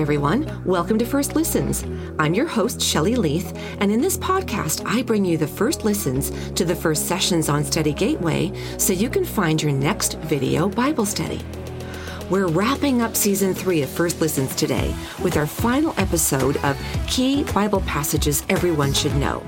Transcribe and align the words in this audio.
everyone. 0.00 0.64
Welcome 0.64 0.98
to 0.98 1.04
First 1.04 1.36
Listens. 1.36 1.84
I'm 2.18 2.32
your 2.32 2.46
host, 2.46 2.80
Shelley 2.80 3.16
Leith, 3.16 3.54
and 3.80 3.92
in 3.92 4.00
this 4.00 4.16
podcast, 4.16 4.82
I 4.86 5.02
bring 5.02 5.26
you 5.26 5.36
the 5.36 5.46
first 5.46 5.84
listens 5.84 6.30
to 6.52 6.64
the 6.64 6.74
first 6.74 7.06
sessions 7.06 7.50
on 7.50 7.64
Study 7.64 7.92
Gateway 7.92 8.50
so 8.78 8.94
you 8.94 9.10
can 9.10 9.26
find 9.26 9.62
your 9.62 9.72
next 9.72 10.14
video 10.20 10.70
Bible 10.70 11.04
study. 11.04 11.42
We're 12.30 12.48
wrapping 12.48 13.02
up 13.02 13.14
season 13.14 13.52
three 13.52 13.82
of 13.82 13.90
First 13.90 14.22
Listens 14.22 14.56
today 14.56 14.94
with 15.22 15.36
our 15.36 15.46
final 15.46 15.92
episode 15.98 16.56
of 16.64 16.78
Key 17.06 17.44
Bible 17.52 17.82
Passages 17.82 18.44
Everyone 18.48 18.94
Should 18.94 19.16
Know. 19.16 19.44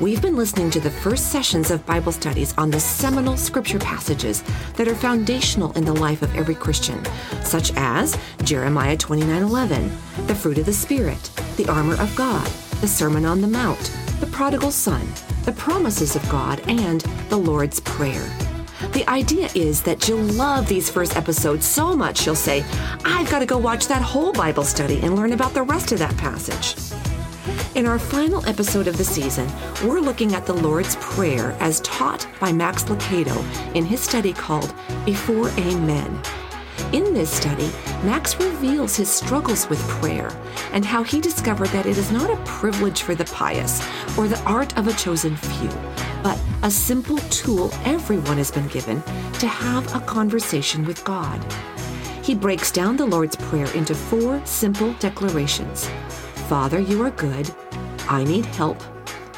We've 0.00 0.20
been 0.20 0.34
listening 0.36 0.70
to 0.70 0.80
the 0.80 0.90
first 0.90 1.30
sessions 1.30 1.70
of 1.70 1.86
Bible 1.86 2.10
studies 2.10 2.52
on 2.58 2.68
the 2.68 2.80
seminal 2.80 3.36
scripture 3.36 3.78
passages 3.78 4.42
that 4.74 4.88
are 4.88 4.94
foundational 4.94 5.70
in 5.74 5.84
the 5.84 5.92
life 5.92 6.20
of 6.22 6.34
every 6.34 6.56
Christian, 6.56 7.00
such 7.42 7.72
as 7.76 8.18
Jeremiah 8.42 8.96
29:11, 8.96 9.92
the 10.26 10.34
fruit 10.34 10.58
of 10.58 10.66
the 10.66 10.72
spirit, 10.72 11.30
the 11.56 11.68
armor 11.68 11.94
of 11.94 12.14
God, 12.16 12.44
the 12.80 12.88
Sermon 12.88 13.24
on 13.24 13.40
the 13.40 13.46
Mount, 13.46 13.92
the 14.18 14.26
prodigal 14.26 14.72
son, 14.72 15.06
the 15.44 15.52
promises 15.52 16.16
of 16.16 16.28
God, 16.28 16.60
and 16.66 17.02
the 17.28 17.36
Lord's 17.36 17.78
prayer. 17.78 18.28
The 18.94 19.08
idea 19.08 19.48
is 19.54 19.80
that 19.82 20.08
you'll 20.08 20.32
love 20.34 20.66
these 20.66 20.90
first 20.90 21.16
episodes 21.16 21.66
so 21.66 21.94
much 21.94 22.26
you'll 22.26 22.34
say, 22.34 22.64
I've 23.04 23.30
got 23.30 23.38
to 23.38 23.46
go 23.46 23.58
watch 23.58 23.86
that 23.86 24.02
whole 24.02 24.32
Bible 24.32 24.64
study 24.64 24.98
and 25.02 25.14
learn 25.14 25.32
about 25.32 25.54
the 25.54 25.62
rest 25.62 25.92
of 25.92 26.00
that 26.00 26.16
passage. 26.16 26.74
In 27.74 27.86
our 27.86 27.98
final 27.98 28.46
episode 28.46 28.86
of 28.86 28.96
the 28.96 29.04
season, 29.04 29.50
we're 29.84 29.98
looking 29.98 30.32
at 30.32 30.46
the 30.46 30.52
Lord's 30.52 30.94
Prayer 31.00 31.56
as 31.58 31.80
taught 31.80 32.24
by 32.38 32.52
Max 32.52 32.84
Lucado 32.84 33.36
in 33.74 33.84
his 33.84 34.00
study 34.00 34.32
called 34.32 34.72
Before 35.04 35.48
Amen. 35.58 36.22
In 36.92 37.12
this 37.12 37.32
study, 37.32 37.68
Max 38.04 38.38
reveals 38.38 38.94
his 38.94 39.10
struggles 39.10 39.68
with 39.68 39.80
prayer 39.88 40.30
and 40.70 40.84
how 40.84 41.02
he 41.02 41.20
discovered 41.20 41.66
that 41.70 41.84
it 41.84 41.98
is 41.98 42.12
not 42.12 42.30
a 42.30 42.40
privilege 42.44 43.02
for 43.02 43.16
the 43.16 43.24
pious 43.24 43.84
or 44.16 44.28
the 44.28 44.40
art 44.42 44.78
of 44.78 44.86
a 44.86 44.92
chosen 44.92 45.34
few, 45.34 45.70
but 46.22 46.40
a 46.62 46.70
simple 46.70 47.18
tool 47.18 47.72
everyone 47.84 48.36
has 48.36 48.52
been 48.52 48.68
given 48.68 49.02
to 49.40 49.48
have 49.48 49.92
a 49.96 50.06
conversation 50.06 50.84
with 50.84 51.02
God. 51.02 51.44
He 52.22 52.36
breaks 52.36 52.70
down 52.70 52.96
the 52.96 53.04
Lord's 53.04 53.34
Prayer 53.34 53.70
into 53.74 53.96
four 53.96 54.40
simple 54.46 54.92
declarations 55.00 55.90
Father, 56.48 56.78
you 56.78 57.02
are 57.02 57.10
good. 57.10 57.50
I 58.08 58.24
need 58.24 58.44
help. 58.46 58.78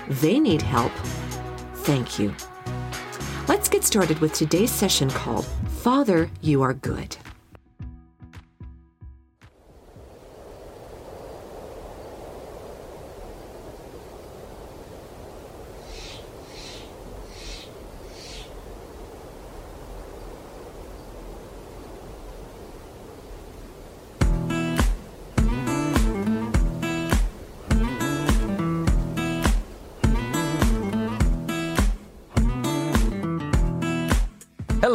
They 0.09 0.39
need 0.41 0.63
help. 0.63 0.93
Thank 1.85 2.19
you. 2.19 2.35
Let's 3.49 3.69
get 3.69 3.85
started 3.85 4.19
with 4.19 4.33
today's 4.33 4.71
session 4.71 5.09
called 5.09 5.47
Father, 5.69 6.29
You 6.41 6.63
Are 6.63 6.75
Good. 6.75 7.17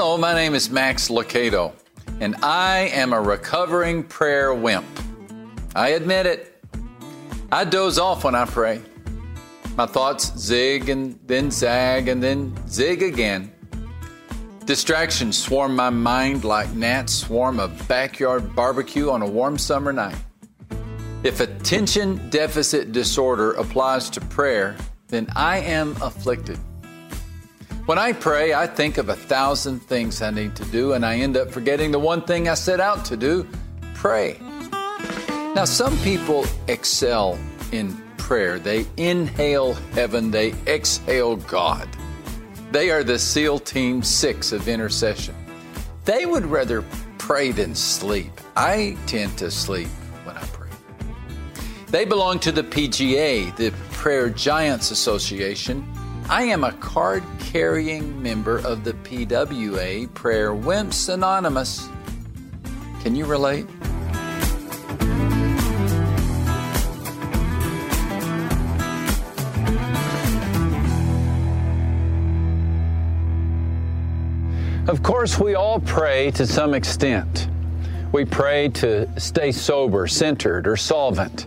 Hello, 0.03 0.17
my 0.17 0.33
name 0.33 0.55
is 0.55 0.71
Max 0.71 1.09
Lucado, 1.09 1.73
and 2.21 2.35
I 2.41 2.89
am 2.91 3.13
a 3.13 3.21
recovering 3.21 4.01
prayer 4.03 4.51
wimp. 4.51 4.87
I 5.75 5.89
admit 5.89 6.25
it. 6.25 6.59
I 7.51 7.65
doze 7.65 7.99
off 7.99 8.23
when 8.23 8.33
I 8.33 8.45
pray. 8.45 8.81
My 9.77 9.85
thoughts 9.85 10.35
zig 10.39 10.89
and 10.89 11.19
then 11.27 11.51
zag 11.51 12.07
and 12.07 12.21
then 12.21 12.51
zig 12.67 13.03
again. 13.03 13.53
Distractions 14.65 15.37
swarm 15.37 15.75
my 15.75 15.91
mind 15.91 16.45
like 16.45 16.73
gnats 16.73 17.13
swarm 17.13 17.59
a 17.59 17.67
backyard 17.67 18.55
barbecue 18.55 19.11
on 19.11 19.21
a 19.21 19.29
warm 19.29 19.55
summer 19.59 19.93
night. 19.93 20.17
If 21.21 21.41
attention 21.41 22.27
deficit 22.31 22.91
disorder 22.91 23.51
applies 23.51 24.09
to 24.09 24.19
prayer, 24.19 24.75
then 25.09 25.27
I 25.35 25.59
am 25.59 25.95
afflicted. 26.01 26.57
When 27.91 27.99
I 27.99 28.13
pray, 28.13 28.53
I 28.53 28.67
think 28.67 28.97
of 28.97 29.09
a 29.09 29.17
thousand 29.17 29.81
things 29.81 30.21
I 30.21 30.31
need 30.31 30.55
to 30.55 30.63
do, 30.63 30.93
and 30.93 31.05
I 31.05 31.17
end 31.17 31.35
up 31.35 31.51
forgetting 31.51 31.91
the 31.91 31.99
one 31.99 32.21
thing 32.21 32.47
I 32.47 32.53
set 32.53 32.79
out 32.79 33.03
to 33.03 33.17
do 33.17 33.45
pray. 33.95 34.39
Now, 35.53 35.65
some 35.65 35.97
people 35.97 36.45
excel 36.69 37.37
in 37.73 38.01
prayer. 38.15 38.59
They 38.59 38.85
inhale 38.95 39.73
heaven, 39.91 40.31
they 40.31 40.53
exhale 40.67 41.35
God. 41.35 41.89
They 42.71 42.91
are 42.91 43.03
the 43.03 43.19
SEAL 43.19 43.59
Team 43.59 44.03
6 44.03 44.53
of 44.53 44.69
intercession. 44.69 45.35
They 46.05 46.25
would 46.25 46.45
rather 46.45 46.85
pray 47.17 47.51
than 47.51 47.75
sleep. 47.75 48.31
I 48.55 48.95
tend 49.05 49.37
to 49.39 49.51
sleep 49.51 49.89
when 50.23 50.37
I 50.37 50.45
pray. 50.53 50.69
They 51.87 52.05
belong 52.05 52.39
to 52.39 52.53
the 52.53 52.63
PGA, 52.63 53.53
the 53.57 53.71
Prayer 53.91 54.29
Giants 54.29 54.91
Association 54.91 55.85
I 56.31 56.43
am 56.43 56.63
a 56.63 56.71
card 56.71 57.25
carrying 57.39 58.23
member 58.23 58.59
of 58.59 58.85
the 58.85 58.93
PWA, 58.93 60.11
Prayer 60.13 60.51
Wimps 60.51 61.13
Anonymous. 61.13 61.89
Can 63.01 63.17
you 63.17 63.25
relate? 63.25 63.65
Of 74.87 75.03
course, 75.03 75.37
we 75.37 75.55
all 75.55 75.81
pray 75.81 76.31
to 76.31 76.47
some 76.47 76.73
extent. 76.73 77.49
We 78.13 78.23
pray 78.23 78.69
to 78.75 79.19
stay 79.19 79.51
sober, 79.51 80.07
centered, 80.07 80.65
or 80.65 80.77
solvent. 80.77 81.45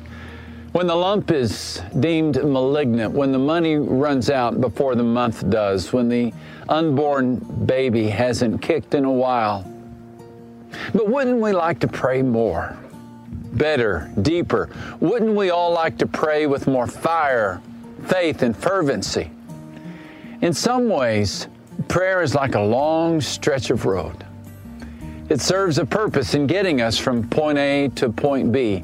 When 0.74 0.88
the 0.88 0.96
lump 0.96 1.30
is 1.30 1.80
deemed 2.00 2.34
malignant, 2.34 3.12
when 3.12 3.30
the 3.30 3.38
money 3.38 3.76
runs 3.76 4.28
out 4.28 4.60
before 4.60 4.96
the 4.96 5.04
month 5.04 5.48
does, 5.48 5.92
when 5.92 6.08
the 6.08 6.32
unborn 6.68 7.36
baby 7.64 8.08
hasn't 8.08 8.60
kicked 8.60 8.92
in 8.94 9.04
a 9.04 9.12
while. 9.12 9.64
But 10.92 11.08
wouldn't 11.08 11.40
we 11.40 11.52
like 11.52 11.78
to 11.78 11.86
pray 11.86 12.22
more? 12.22 12.76
Better, 13.52 14.10
deeper? 14.20 14.68
Wouldn't 14.98 15.36
we 15.36 15.50
all 15.50 15.72
like 15.72 15.96
to 15.98 16.08
pray 16.08 16.48
with 16.48 16.66
more 16.66 16.88
fire, 16.88 17.62
faith, 18.06 18.42
and 18.42 18.56
fervency? 18.56 19.30
In 20.40 20.52
some 20.52 20.88
ways, 20.88 21.46
prayer 21.86 22.20
is 22.20 22.34
like 22.34 22.56
a 22.56 22.60
long 22.60 23.20
stretch 23.20 23.70
of 23.70 23.86
road. 23.86 24.26
It 25.28 25.40
serves 25.40 25.78
a 25.78 25.86
purpose 25.86 26.34
in 26.34 26.48
getting 26.48 26.80
us 26.80 26.98
from 26.98 27.28
point 27.28 27.58
A 27.58 27.90
to 27.94 28.10
point 28.10 28.50
B. 28.50 28.82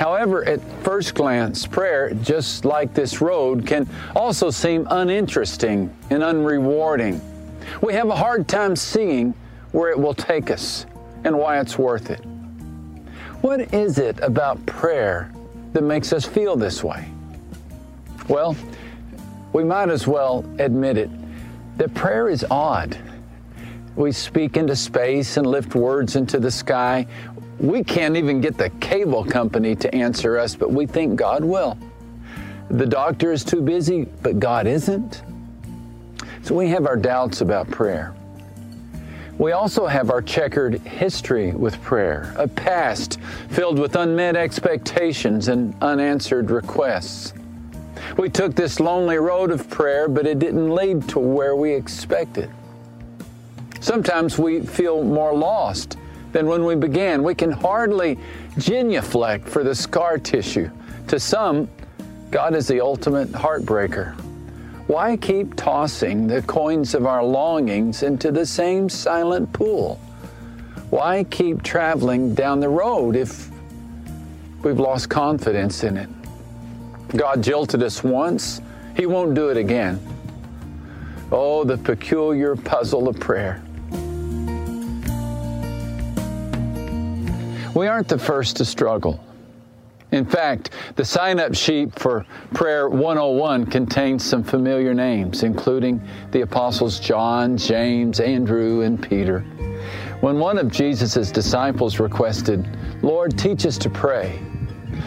However, 0.00 0.42
at 0.46 0.62
first 0.82 1.14
glance, 1.14 1.66
prayer, 1.66 2.14
just 2.22 2.64
like 2.64 2.94
this 2.94 3.20
road, 3.20 3.66
can 3.66 3.86
also 4.16 4.48
seem 4.48 4.86
uninteresting 4.90 5.94
and 6.08 6.22
unrewarding. 6.22 7.20
We 7.82 7.92
have 7.92 8.08
a 8.08 8.16
hard 8.16 8.48
time 8.48 8.76
seeing 8.76 9.34
where 9.72 9.90
it 9.90 9.98
will 9.98 10.14
take 10.14 10.50
us 10.50 10.86
and 11.24 11.38
why 11.38 11.60
it's 11.60 11.76
worth 11.78 12.08
it. 12.08 12.24
What 13.42 13.74
is 13.74 13.98
it 13.98 14.18
about 14.20 14.64
prayer 14.64 15.30
that 15.74 15.82
makes 15.82 16.14
us 16.14 16.24
feel 16.24 16.56
this 16.56 16.82
way? 16.82 17.06
Well, 18.26 18.56
we 19.52 19.64
might 19.64 19.90
as 19.90 20.06
well 20.06 20.46
admit 20.58 20.96
it 20.96 21.10
that 21.76 21.92
prayer 21.92 22.30
is 22.30 22.42
odd. 22.50 22.96
We 23.96 24.12
speak 24.12 24.56
into 24.56 24.76
space 24.76 25.36
and 25.36 25.46
lift 25.46 25.74
words 25.74 26.16
into 26.16 26.38
the 26.38 26.50
sky. 26.50 27.06
We 27.60 27.84
can't 27.84 28.16
even 28.16 28.40
get 28.40 28.56
the 28.56 28.70
cable 28.80 29.22
company 29.22 29.76
to 29.76 29.94
answer 29.94 30.38
us, 30.38 30.54
but 30.54 30.72
we 30.72 30.86
think 30.86 31.16
God 31.16 31.44
will. 31.44 31.76
The 32.70 32.86
doctor 32.86 33.32
is 33.32 33.44
too 33.44 33.60
busy, 33.60 34.06
but 34.22 34.40
God 34.40 34.66
isn't. 34.66 35.22
So 36.42 36.54
we 36.54 36.68
have 36.68 36.86
our 36.86 36.96
doubts 36.96 37.42
about 37.42 37.70
prayer. 37.70 38.14
We 39.36 39.52
also 39.52 39.86
have 39.86 40.10
our 40.10 40.22
checkered 40.22 40.80
history 40.80 41.52
with 41.52 41.80
prayer, 41.82 42.32
a 42.38 42.48
past 42.48 43.20
filled 43.50 43.78
with 43.78 43.94
unmet 43.94 44.36
expectations 44.36 45.48
and 45.48 45.74
unanswered 45.82 46.50
requests. 46.50 47.34
We 48.16 48.30
took 48.30 48.54
this 48.54 48.80
lonely 48.80 49.18
road 49.18 49.50
of 49.50 49.68
prayer, 49.68 50.08
but 50.08 50.26
it 50.26 50.38
didn't 50.38 50.74
lead 50.74 51.06
to 51.10 51.18
where 51.18 51.56
we 51.56 51.74
expected. 51.74 52.50
Sometimes 53.80 54.38
we 54.38 54.60
feel 54.60 55.04
more 55.04 55.34
lost 55.34 55.98
than 56.32 56.46
when 56.46 56.64
we 56.64 56.74
began. 56.74 57.22
We 57.22 57.34
can 57.34 57.50
hardly 57.50 58.18
genuflect 58.58 59.48
for 59.48 59.64
the 59.64 59.74
scar 59.74 60.18
tissue. 60.18 60.70
To 61.08 61.18
some, 61.18 61.68
God 62.30 62.54
is 62.54 62.68
the 62.68 62.80
ultimate 62.80 63.30
heartbreaker. 63.32 64.14
Why 64.86 65.16
keep 65.16 65.54
tossing 65.54 66.26
the 66.26 66.42
coins 66.42 66.94
of 66.94 67.06
our 67.06 67.22
longings 67.24 68.02
into 68.02 68.32
the 68.32 68.46
same 68.46 68.88
silent 68.88 69.52
pool? 69.52 69.96
Why 70.90 71.24
keep 71.24 71.62
traveling 71.62 72.34
down 72.34 72.60
the 72.60 72.68
road 72.68 73.14
if 73.14 73.50
We've 74.62 74.78
lost 74.78 75.08
confidence 75.08 75.84
in 75.84 75.96
it. 75.96 76.08
God 77.16 77.42
jilted 77.42 77.82
us 77.82 78.04
once, 78.04 78.60
He 78.94 79.06
won't 79.06 79.34
do 79.34 79.48
it 79.48 79.56
again. 79.56 79.98
Oh, 81.32 81.64
the 81.64 81.78
peculiar 81.78 82.56
puzzle 82.56 83.08
of 83.08 83.18
prayer. 83.18 83.62
We 87.74 87.86
aren't 87.86 88.08
the 88.08 88.18
first 88.18 88.56
to 88.56 88.64
struggle. 88.64 89.20
In 90.12 90.24
fact, 90.24 90.70
the 90.96 91.04
sign 91.04 91.38
up 91.38 91.54
sheet 91.54 91.96
for 91.96 92.26
Prayer 92.52 92.88
101 92.88 93.66
contains 93.66 94.24
some 94.24 94.42
familiar 94.42 94.92
names, 94.92 95.44
including 95.44 96.02
the 96.32 96.40
apostles 96.40 96.98
John, 96.98 97.56
James, 97.56 98.18
Andrew, 98.18 98.80
and 98.80 99.00
Peter. 99.00 99.40
When 100.20 100.40
one 100.40 100.58
of 100.58 100.72
Jesus' 100.72 101.30
disciples 101.30 102.00
requested, 102.00 102.66
Lord, 103.02 103.38
teach 103.38 103.64
us 103.66 103.78
to 103.78 103.88
pray, 103.88 104.40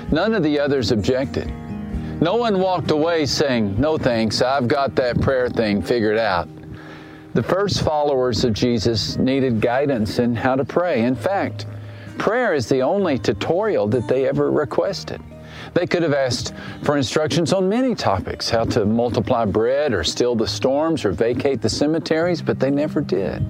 none 0.09 0.33
of 0.33 0.41
the 0.41 0.57
others 0.57 0.91
objected. 0.91 1.53
No 2.21 2.35
one 2.35 2.59
walked 2.59 2.91
away 2.91 3.25
saying, 3.25 3.79
No 3.79 3.97
thanks, 3.97 4.41
I've 4.41 4.69
got 4.69 4.95
that 4.95 5.19
prayer 5.19 5.49
thing 5.49 5.81
figured 5.81 6.17
out. 6.17 6.47
The 7.33 7.43
first 7.43 7.81
followers 7.81 8.45
of 8.45 8.53
Jesus 8.53 9.17
needed 9.17 9.59
guidance 9.59 10.19
in 10.19 10.33
how 10.33 10.55
to 10.55 10.63
pray. 10.63 11.01
In 11.03 11.15
fact, 11.15 11.65
Prayer 12.17 12.53
is 12.53 12.69
the 12.69 12.81
only 12.81 13.17
tutorial 13.17 13.87
that 13.87 14.07
they 14.07 14.27
ever 14.27 14.51
requested. 14.51 15.21
They 15.73 15.87
could 15.87 16.03
have 16.03 16.13
asked 16.13 16.53
for 16.83 16.97
instructions 16.97 17.53
on 17.53 17.67
many 17.67 17.95
topics 17.95 18.49
how 18.49 18.65
to 18.65 18.85
multiply 18.85 19.45
bread, 19.45 19.93
or 19.93 20.03
still 20.03 20.35
the 20.35 20.47
storms, 20.47 21.05
or 21.05 21.11
vacate 21.11 21.61
the 21.61 21.69
cemeteries, 21.69 22.41
but 22.41 22.59
they 22.59 22.69
never 22.69 23.01
did. 23.01 23.43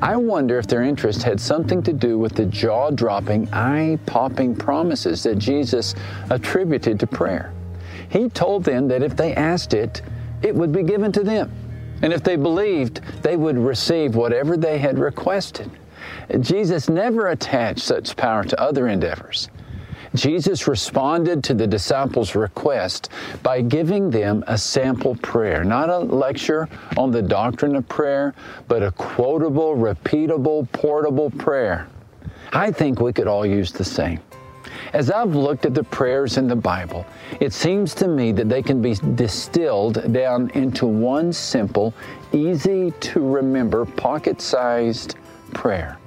I 0.00 0.16
wonder 0.16 0.58
if 0.58 0.66
their 0.66 0.82
interest 0.82 1.22
had 1.22 1.38
something 1.38 1.82
to 1.82 1.92
do 1.92 2.18
with 2.18 2.34
the 2.34 2.46
jaw 2.46 2.90
dropping, 2.90 3.52
eye 3.52 3.98
popping 4.06 4.56
promises 4.56 5.22
that 5.24 5.38
Jesus 5.38 5.94
attributed 6.30 6.98
to 7.00 7.06
prayer. 7.06 7.52
He 8.08 8.28
told 8.28 8.64
them 8.64 8.88
that 8.88 9.02
if 9.02 9.16
they 9.16 9.34
asked 9.34 9.74
it, 9.74 10.02
it 10.42 10.54
would 10.54 10.72
be 10.72 10.82
given 10.82 11.12
to 11.12 11.22
them. 11.22 11.52
And 12.02 12.12
if 12.12 12.22
they 12.22 12.36
believed, 12.36 13.00
they 13.22 13.36
would 13.36 13.58
receive 13.58 14.16
whatever 14.16 14.56
they 14.56 14.78
had 14.78 14.98
requested. 14.98 15.70
Jesus 16.40 16.88
never 16.88 17.28
attached 17.28 17.80
such 17.80 18.16
power 18.16 18.44
to 18.44 18.60
other 18.60 18.88
endeavors. 18.88 19.48
Jesus 20.14 20.68
responded 20.68 21.42
to 21.44 21.54
the 21.54 21.66
disciples' 21.66 22.36
request 22.36 23.08
by 23.42 23.60
giving 23.60 24.10
them 24.10 24.44
a 24.46 24.56
sample 24.56 25.16
prayer, 25.16 25.64
not 25.64 25.90
a 25.90 25.98
lecture 25.98 26.68
on 26.96 27.10
the 27.10 27.22
doctrine 27.22 27.74
of 27.74 27.88
prayer, 27.88 28.32
but 28.68 28.82
a 28.82 28.92
quotable, 28.92 29.74
repeatable, 29.74 30.70
portable 30.70 31.30
prayer. 31.30 31.88
I 32.52 32.70
think 32.70 33.00
we 33.00 33.12
could 33.12 33.26
all 33.26 33.44
use 33.44 33.72
the 33.72 33.84
same. 33.84 34.20
As 34.92 35.10
I've 35.10 35.34
looked 35.34 35.66
at 35.66 35.74
the 35.74 35.82
prayers 35.82 36.38
in 36.38 36.46
the 36.46 36.54
Bible, 36.54 37.04
it 37.40 37.52
seems 37.52 37.94
to 37.94 38.06
me 38.06 38.30
that 38.32 38.48
they 38.48 38.62
can 38.62 38.80
be 38.80 38.94
distilled 39.16 40.12
down 40.12 40.50
into 40.50 40.86
one 40.86 41.32
simple, 41.32 41.92
easy 42.32 42.92
to 42.92 43.20
remember, 43.20 43.84
pocket 43.84 44.40
sized 44.40 45.16
prayer. 45.52 45.98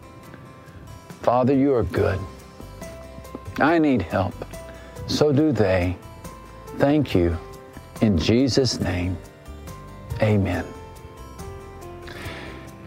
Father, 1.28 1.54
you 1.54 1.74
are 1.74 1.84
good. 1.84 2.22
I 3.60 3.80
need 3.80 4.02
help. 4.02 4.34
So 5.08 5.34
do 5.34 5.52
they. 5.52 5.98
Thank 6.78 7.14
you. 7.14 7.38
In 8.00 8.18
Jesus' 8.18 8.80
name, 8.80 9.18
amen. 10.22 10.64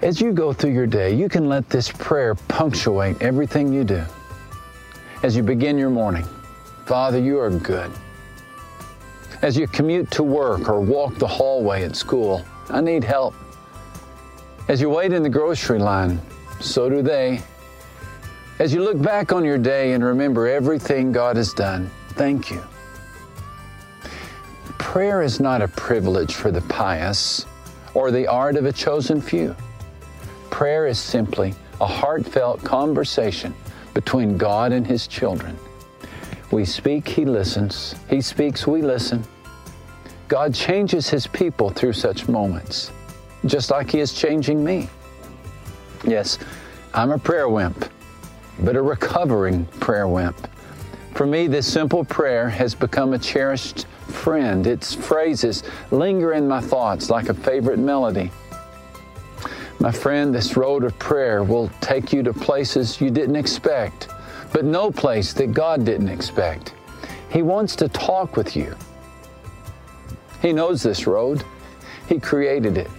As 0.01 0.23
you 0.23 0.33
go 0.33 0.55
through 0.55 0.73
your 0.73 0.87
day, 0.87 1.13
you 1.15 1.29
can 1.29 1.51
let 1.51 1.69
this 1.69 1.93
prayer 1.93 2.35
punctuate 2.35 3.21
everything 3.21 3.75
you 3.75 3.85
do. 3.85 4.03
As 5.23 5.37
you 5.37 5.43
begin 5.43 5.77
your 5.77 5.91
morning, 5.91 6.25
Father, 6.87 7.19
you 7.19 7.39
are 7.39 7.51
good. 7.51 7.93
As 9.43 9.55
you 9.55 9.67
commute 9.67 10.11
to 10.13 10.23
work 10.23 10.71
or 10.71 10.81
walk 10.81 11.15
the 11.17 11.29
hallway 11.29 11.85
at 11.85 11.95
school, 11.95 12.43
I 12.71 12.81
need 12.81 13.05
help. 13.05 13.35
As 14.69 14.81
you 14.81 14.89
wait 14.89 15.13
in 15.13 15.23
the 15.23 15.29
grocery 15.29 15.79
line, 15.79 16.19
so 16.59 16.89
do 16.89 17.03
they. 17.03 17.43
As 18.61 18.75
you 18.75 18.85
look 18.85 19.01
back 19.01 19.33
on 19.33 19.43
your 19.43 19.57
day 19.57 19.95
and 19.95 20.05
remember 20.05 20.47
everything 20.47 21.13
God 21.13 21.37
has 21.37 21.55
done, 21.55 21.91
thank 22.11 22.51
you. 22.51 22.63
Prayer 24.77 25.23
is 25.23 25.41
not 25.41 25.63
a 25.63 25.69
privilege 25.69 26.35
for 26.35 26.51
the 26.51 26.61
pious 26.63 27.47
or 27.95 28.11
the 28.11 28.27
art 28.27 28.57
of 28.57 28.67
a 28.67 28.73
chosen 28.73 29.19
few. 29.19 29.57
Prayer 30.51 30.87
is 30.87 30.99
simply 30.99 31.55
a 31.81 31.87
heartfelt 31.87 32.63
conversation 32.63 33.55
between 33.95 34.37
God 34.37 34.73
and 34.73 34.87
His 34.87 35.07
children. 35.07 35.57
We 36.51 36.67
speak, 36.67 37.09
He 37.09 37.25
listens. 37.25 37.95
He 38.11 38.21
speaks, 38.21 38.67
we 38.67 38.83
listen. 38.83 39.25
God 40.29 40.55
changes 40.55 41.09
His 41.09 41.27
people 41.27 41.71
through 41.71 41.95
such 41.95 42.29
moments, 42.29 42.93
just 43.47 43.71
like 43.71 43.91
He 43.91 44.01
is 44.01 44.13
changing 44.13 44.63
me. 44.63 44.91
Yes, 46.05 46.39
I'm 46.93 47.11
a 47.11 47.19
prayer 47.19 47.49
wimp 47.49 47.91
but 48.63 48.77
a 48.77 48.83
recovering 48.83 49.65
prayer 49.81 50.09
wimp. 50.09 50.49
For 51.15 51.27
me, 51.27 51.47
this 51.49 51.71
simple 51.71 52.05
prayer 52.05 52.49
has 52.49 52.75
become 52.75 53.13
a 53.13 53.19
cherished 53.19 53.87
friend. 54.09 54.67
Its 54.67 54.95
phrases 54.95 55.63
linger 55.91 56.33
in 56.33 56.47
my 56.47 56.61
thoughts 56.61 57.11
like 57.11 57.29
a 57.29 57.35
favorite 57.35 57.79
melody. 57.79 58.31
My 59.81 59.91
friend, 59.91 60.35
this 60.35 60.57
road 60.57 60.85
of 60.85 60.99
prayer 60.99 61.43
will 61.43 61.71
take 61.81 62.13
you 62.13 62.23
to 62.23 62.33
places 62.33 63.01
you 63.01 63.11
didn't 63.11 63.37
expect, 63.37 64.09
but 64.53 64.65
no 64.65 64.91
place 64.91 65.33
that 65.35 65.53
God 65.53 65.85
didn't 65.85 66.09
expect. 66.09 66.75
He 67.31 67.43
wants 67.43 67.77
to 67.77 67.89
talk 67.89 68.37
with 68.37 68.57
you. 68.57 68.77
He 70.43 70.53
knows 70.53 70.83
this 70.83 71.07
road, 71.07 71.45
He 72.09 72.19
created 72.19 72.77
it. 72.77 72.91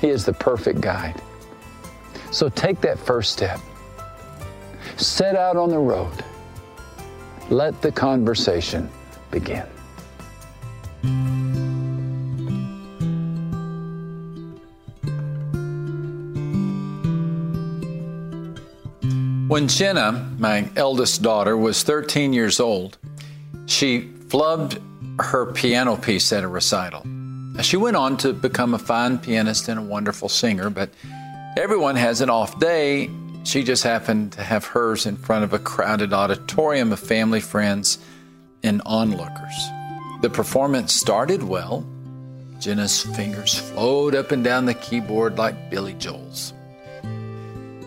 He 0.00 0.08
is 0.08 0.24
the 0.24 0.32
perfect 0.32 0.80
guide. 0.80 1.20
So 2.30 2.48
take 2.48 2.80
that 2.82 2.98
first 2.98 3.32
step. 3.32 3.60
Set 4.98 5.36
out 5.36 5.56
on 5.56 5.70
the 5.70 5.78
road. 5.78 6.24
Let 7.50 7.80
the 7.82 7.92
conversation 7.92 8.90
begin. 9.30 9.64
When 19.48 19.68
Jenna, 19.68 20.30
my 20.38 20.68
eldest 20.76 21.22
daughter, 21.22 21.56
was 21.56 21.82
13 21.84 22.32
years 22.32 22.58
old, 22.58 22.98
she 23.66 24.02
flubbed 24.02 24.82
her 25.20 25.52
piano 25.52 25.96
piece 25.96 26.32
at 26.32 26.42
a 26.42 26.48
recital. 26.48 27.06
She 27.62 27.76
went 27.76 27.96
on 27.96 28.16
to 28.18 28.32
become 28.32 28.74
a 28.74 28.78
fine 28.78 29.18
pianist 29.18 29.68
and 29.68 29.78
a 29.78 29.82
wonderful 29.82 30.28
singer, 30.28 30.70
but 30.70 30.90
everyone 31.56 31.96
has 31.96 32.20
an 32.20 32.30
off 32.30 32.58
day, 32.58 33.10
she 33.48 33.64
just 33.64 33.82
happened 33.82 34.32
to 34.32 34.42
have 34.42 34.66
hers 34.66 35.06
in 35.06 35.16
front 35.16 35.42
of 35.42 35.54
a 35.54 35.58
crowded 35.58 36.12
auditorium 36.12 36.92
of 36.92 37.00
family, 37.00 37.40
friends, 37.40 37.98
and 38.62 38.82
onlookers. 38.84 39.70
The 40.20 40.28
performance 40.28 40.94
started 40.94 41.42
well. 41.42 41.86
Jenna's 42.58 43.00
fingers 43.00 43.58
flowed 43.58 44.14
up 44.14 44.32
and 44.32 44.44
down 44.44 44.66
the 44.66 44.74
keyboard 44.74 45.38
like 45.38 45.70
Billy 45.70 45.94
Joel's. 45.94 46.52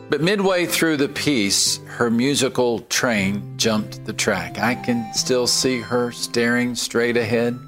But 0.10 0.22
midway 0.22 0.66
through 0.66 0.98
the 0.98 1.10
piece, 1.10 1.78
her 1.86 2.10
musical 2.10 2.80
train 2.80 3.56
jumped 3.58 4.04
the 4.06 4.14
track. 4.14 4.58
I 4.58 4.74
can 4.74 5.14
still 5.14 5.46
see 5.46 5.80
her 5.80 6.12
staring 6.12 6.74
straight 6.74 7.18
ahead, 7.18 7.60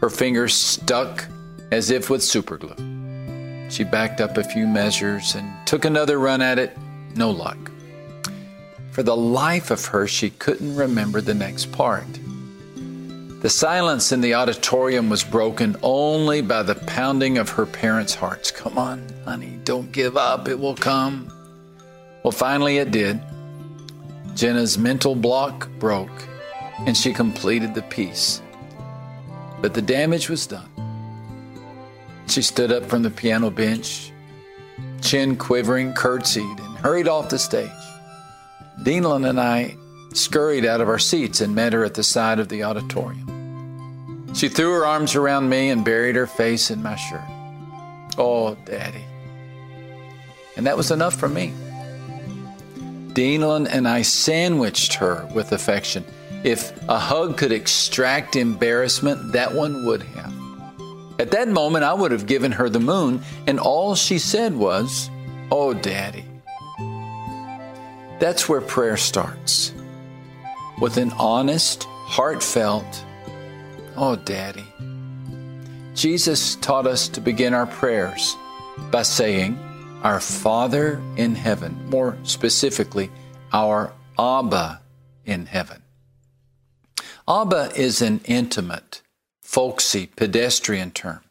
her 0.00 0.10
fingers 0.10 0.54
stuck 0.54 1.28
as 1.70 1.90
if 1.90 2.10
with 2.10 2.22
superglue. 2.22 3.70
She 3.70 3.84
backed 3.84 4.20
up 4.20 4.36
a 4.36 4.44
few 4.44 4.66
measures 4.66 5.36
and 5.36 5.50
took 5.68 5.84
another 5.84 6.18
run 6.18 6.42
at 6.42 6.58
it 6.58 6.76
no 7.16 7.30
luck. 7.30 7.70
For 8.90 9.02
the 9.02 9.16
life 9.16 9.70
of 9.70 9.86
her, 9.86 10.06
she 10.06 10.30
couldn't 10.30 10.76
remember 10.76 11.20
the 11.20 11.34
next 11.34 11.72
part. 11.72 12.06
The 13.42 13.50
silence 13.50 14.12
in 14.12 14.20
the 14.20 14.34
auditorium 14.34 15.10
was 15.10 15.24
broken 15.24 15.76
only 15.82 16.42
by 16.42 16.62
the 16.62 16.76
pounding 16.76 17.38
of 17.38 17.48
her 17.50 17.66
parents' 17.66 18.14
hearts. 18.14 18.50
Come 18.50 18.78
on, 18.78 19.04
honey, 19.24 19.58
don't 19.64 19.90
give 19.90 20.16
up, 20.16 20.46
it 20.46 20.58
will 20.58 20.76
come. 20.76 21.32
Well, 22.22 22.32
finally 22.32 22.78
it 22.78 22.92
did. 22.92 23.20
Jenna's 24.34 24.78
mental 24.78 25.14
block 25.14 25.68
broke 25.78 26.28
and 26.86 26.96
she 26.96 27.12
completed 27.12 27.74
the 27.74 27.82
piece. 27.82 28.42
But 29.60 29.74
the 29.74 29.82
damage 29.82 30.28
was 30.28 30.46
done. 30.46 30.68
She 32.28 32.42
stood 32.42 32.72
up 32.72 32.84
from 32.84 33.02
the 33.02 33.10
piano 33.10 33.50
bench, 33.50 34.12
chin 35.00 35.36
quivering, 35.36 35.92
curtsied, 35.94 36.60
hurried 36.82 37.08
off 37.08 37.28
the 37.28 37.38
stage. 37.38 37.70
Denalyn 38.80 39.28
and 39.28 39.40
I 39.40 39.76
scurried 40.12 40.64
out 40.64 40.80
of 40.80 40.88
our 40.88 40.98
seats 40.98 41.40
and 41.40 41.54
met 41.54 41.72
her 41.72 41.84
at 41.84 41.94
the 41.94 42.02
side 42.02 42.38
of 42.38 42.48
the 42.48 42.64
auditorium. 42.64 44.34
She 44.34 44.48
threw 44.48 44.72
her 44.72 44.86
arms 44.86 45.14
around 45.14 45.48
me 45.48 45.70
and 45.70 45.84
buried 45.84 46.16
her 46.16 46.26
face 46.26 46.70
in 46.70 46.82
my 46.82 46.96
shirt. 46.96 47.20
Oh, 48.18 48.56
Daddy. 48.64 49.04
And 50.56 50.66
that 50.66 50.76
was 50.76 50.90
enough 50.90 51.14
for 51.14 51.28
me. 51.28 51.52
Denalyn 53.14 53.68
and 53.70 53.86
I 53.86 54.02
sandwiched 54.02 54.94
her 54.94 55.28
with 55.34 55.52
affection. 55.52 56.04
If 56.44 56.72
a 56.88 56.98
hug 56.98 57.36
could 57.36 57.52
extract 57.52 58.36
embarrassment, 58.36 59.32
that 59.32 59.54
one 59.54 59.86
would 59.86 60.02
have. 60.02 60.32
At 61.18 61.30
that 61.30 61.48
moment, 61.48 61.84
I 61.84 61.94
would 61.94 62.10
have 62.10 62.26
given 62.26 62.52
her 62.52 62.68
the 62.68 62.80
moon, 62.80 63.22
and 63.46 63.60
all 63.60 63.94
she 63.94 64.18
said 64.18 64.56
was, 64.56 65.10
Oh, 65.50 65.74
Daddy. 65.74 66.24
That's 68.22 68.48
where 68.48 68.60
prayer 68.60 68.96
starts. 68.96 69.74
With 70.80 70.96
an 70.96 71.10
honest, 71.18 71.82
heartfelt, 71.82 73.04
Oh, 73.96 74.14
Daddy. 74.14 74.64
Jesus 75.96 76.54
taught 76.54 76.86
us 76.86 77.08
to 77.08 77.20
begin 77.20 77.52
our 77.52 77.66
prayers 77.66 78.36
by 78.92 79.02
saying, 79.02 79.58
Our 80.04 80.20
Father 80.20 81.02
in 81.16 81.34
heaven, 81.34 81.76
more 81.90 82.16
specifically, 82.22 83.10
our 83.52 83.92
Abba 84.16 84.80
in 85.26 85.46
heaven. 85.46 85.82
Abba 87.28 87.72
is 87.74 88.00
an 88.00 88.20
intimate, 88.24 89.02
folksy, 89.40 90.06
pedestrian 90.06 90.92
term, 90.92 91.22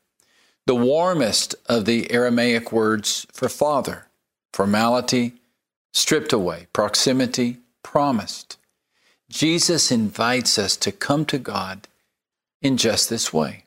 the 0.65 0.75
warmest 0.75 1.55
of 1.67 1.85
the 1.85 2.11
Aramaic 2.11 2.73
words 2.73 3.25
for 3.31 3.47
father, 3.47 4.07
formality, 4.51 5.35
stripped 5.93 6.33
away, 6.33 6.67
proximity, 6.73 7.57
promised. 7.83 8.57
Jesus 9.29 9.91
invites 9.91 10.59
us 10.59 10.75
to 10.77 10.91
come 10.91 11.25
to 11.25 11.37
God 11.37 11.87
in 12.61 12.77
just 12.77 13.09
this 13.09 13.33
way. 13.33 13.63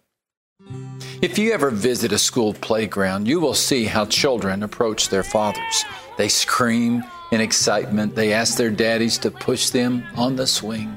If 1.23 1.39
you 1.39 1.53
ever 1.53 1.71
visit 1.71 2.13
a 2.13 2.19
school 2.19 2.55
playground, 2.55 3.27
you 3.27 3.41
will 3.41 3.55
see 3.55 3.85
how 3.85 4.05
children 4.07 4.63
approach 4.63 5.09
their 5.09 5.23
fathers. 5.23 5.85
They 6.17 6.29
scream 6.29 7.03
in 7.33 7.41
excitement, 7.41 8.15
they 8.15 8.33
ask 8.33 8.57
their 8.57 8.71
daddies 8.71 9.19
to 9.19 9.31
push 9.31 9.71
them 9.71 10.05
on 10.17 10.37
the 10.37 10.47
swing. 10.47 10.95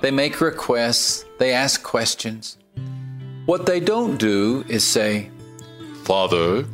They 0.00 0.10
make 0.10 0.40
requests, 0.40 1.24
they 1.38 1.52
ask 1.52 1.82
questions. 1.82 2.56
What 3.46 3.66
they 3.66 3.80
don't 3.80 4.16
do 4.16 4.64
is 4.68 4.84
say, 4.84 5.30
Father, 6.04 6.64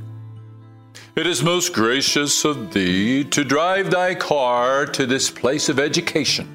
it 1.16 1.26
is 1.28 1.44
most 1.44 1.72
gracious 1.72 2.44
of 2.44 2.72
thee 2.72 3.22
to 3.22 3.44
drive 3.44 3.90
thy 3.90 4.14
car 4.14 4.84
to 4.84 5.06
this 5.06 5.30
place 5.30 5.68
of 5.68 5.78
education 5.78 6.48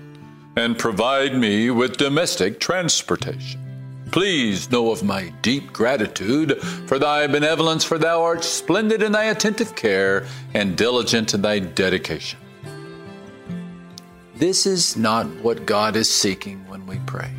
and 0.57 0.77
provide 0.77 1.33
me 1.33 1.69
with 1.69 1.95
domestic 1.95 2.59
transportation. 2.59 3.61
Please 4.11 4.69
know 4.69 4.91
of 4.91 5.03
my 5.03 5.29
deep 5.41 5.71
gratitude 5.71 6.61
for 6.87 6.99
thy 6.99 7.25
benevolence, 7.27 7.85
for 7.85 7.97
thou 7.97 8.21
art 8.21 8.43
splendid 8.43 9.01
in 9.01 9.13
thy 9.13 9.25
attentive 9.25 9.75
care 9.75 10.25
and 10.53 10.75
diligent 10.75 11.33
in 11.33 11.41
thy 11.41 11.59
dedication. 11.59 12.39
This 14.35 14.65
is 14.65 14.97
not 14.97 15.27
what 15.41 15.65
God 15.65 15.95
is 15.95 16.09
seeking 16.09 16.67
when 16.67 16.85
we 16.85 16.99
pray. 17.05 17.31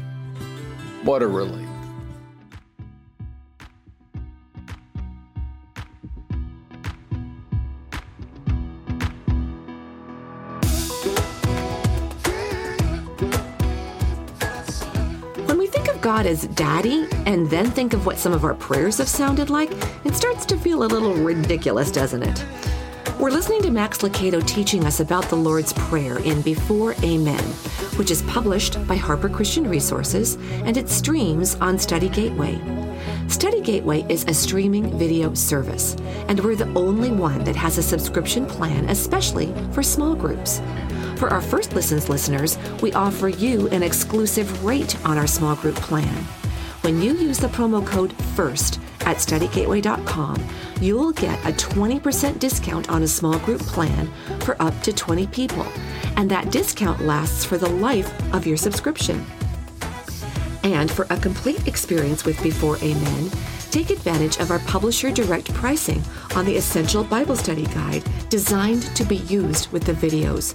What 1.03 1.23
a 1.23 1.27
relief. 1.27 1.70
God 16.21 16.27
as 16.27 16.47
daddy 16.49 17.09
and 17.25 17.49
then 17.49 17.71
think 17.71 17.95
of 17.95 18.05
what 18.05 18.19
some 18.19 18.35
of 18.35 18.45
our 18.45 18.53
prayers 18.53 18.99
have 18.99 19.09
sounded 19.09 19.49
like, 19.49 19.71
it 20.05 20.15
starts 20.15 20.45
to 20.45 20.59
feel 20.59 20.83
a 20.83 20.85
little 20.85 21.15
ridiculous, 21.15 21.91
doesn't 21.91 22.23
it? 22.23 22.45
We're 23.19 23.31
listening 23.31 23.63
to 23.63 23.71
Max 23.71 24.03
Lucado 24.03 24.47
teaching 24.47 24.85
us 24.85 25.01
about 25.01 25.25
the 25.31 25.37
Lord's 25.37 25.73
Prayer 25.73 26.19
in 26.19 26.43
Before 26.43 26.95
Amen, 27.03 27.43
which 27.97 28.11
is 28.11 28.21
published 28.25 28.87
by 28.87 28.97
Harper 28.97 29.31
Christian 29.31 29.67
Resources 29.67 30.35
and 30.65 30.77
it 30.77 30.91
streams 30.91 31.55
on 31.55 31.79
Study 31.79 32.11
Gateway. 32.11 32.61
Study 33.29 33.63
Gateway 33.63 34.05
is 34.11 34.25
a 34.25 34.35
streaming 34.35 34.99
video 34.99 35.33
service, 35.33 35.97
and 36.29 36.39
we're 36.41 36.55
the 36.55 36.71
only 36.75 37.13
one 37.13 37.45
that 37.45 37.57
has 37.57 37.79
a 37.79 37.83
subscription 37.83 38.45
plan, 38.45 38.91
especially 38.91 39.55
for 39.73 39.83
small 39.83 40.15
groups. 40.15 40.61
For 41.21 41.29
our 41.29 41.43
first 41.43 41.75
listens 41.75 42.09
listeners, 42.09 42.57
we 42.81 42.95
offer 42.95 43.29
you 43.29 43.69
an 43.69 43.83
exclusive 43.83 44.65
rate 44.65 44.97
on 45.05 45.19
our 45.19 45.27
small 45.27 45.55
group 45.55 45.75
plan. 45.75 46.25
When 46.81 47.03
you 47.03 47.13
use 47.13 47.37
the 47.37 47.49
promo 47.49 47.87
code 47.87 48.15
FIRST 48.35 48.81
at 49.01 49.19
studygateway.com, 49.19 50.43
you'll 50.81 51.13
get 51.13 51.39
a 51.41 51.53
20% 51.53 52.39
discount 52.39 52.89
on 52.89 53.03
a 53.03 53.07
small 53.07 53.39
group 53.41 53.61
plan 53.61 54.11
for 54.41 54.57
up 54.63 54.73
to 54.81 54.95
20 54.95 55.27
people, 55.27 55.67
and 56.17 56.31
that 56.31 56.51
discount 56.51 57.03
lasts 57.03 57.45
for 57.45 57.59
the 57.59 57.69
life 57.69 58.11
of 58.33 58.47
your 58.47 58.57
subscription. 58.57 59.23
And 60.63 60.91
for 60.91 61.07
a 61.11 61.19
complete 61.19 61.69
experience 61.69 62.25
with 62.25 62.43
Before 62.43 62.79
Amen, 62.79 63.31
take 63.71 63.91
advantage 63.91 64.39
of 64.39 64.51
our 64.51 64.59
publisher 64.61 65.11
direct 65.11 65.53
pricing 65.55 66.03
on 66.35 66.45
the 66.45 66.57
Essential 66.57 67.05
Bible 67.05 67.37
Study 67.37 67.67
Guide 67.67 68.03
designed 68.29 68.83
to 68.97 69.05
be 69.05 69.17
used 69.17 69.71
with 69.73 69.85
the 69.85 69.93
videos. 69.93 70.55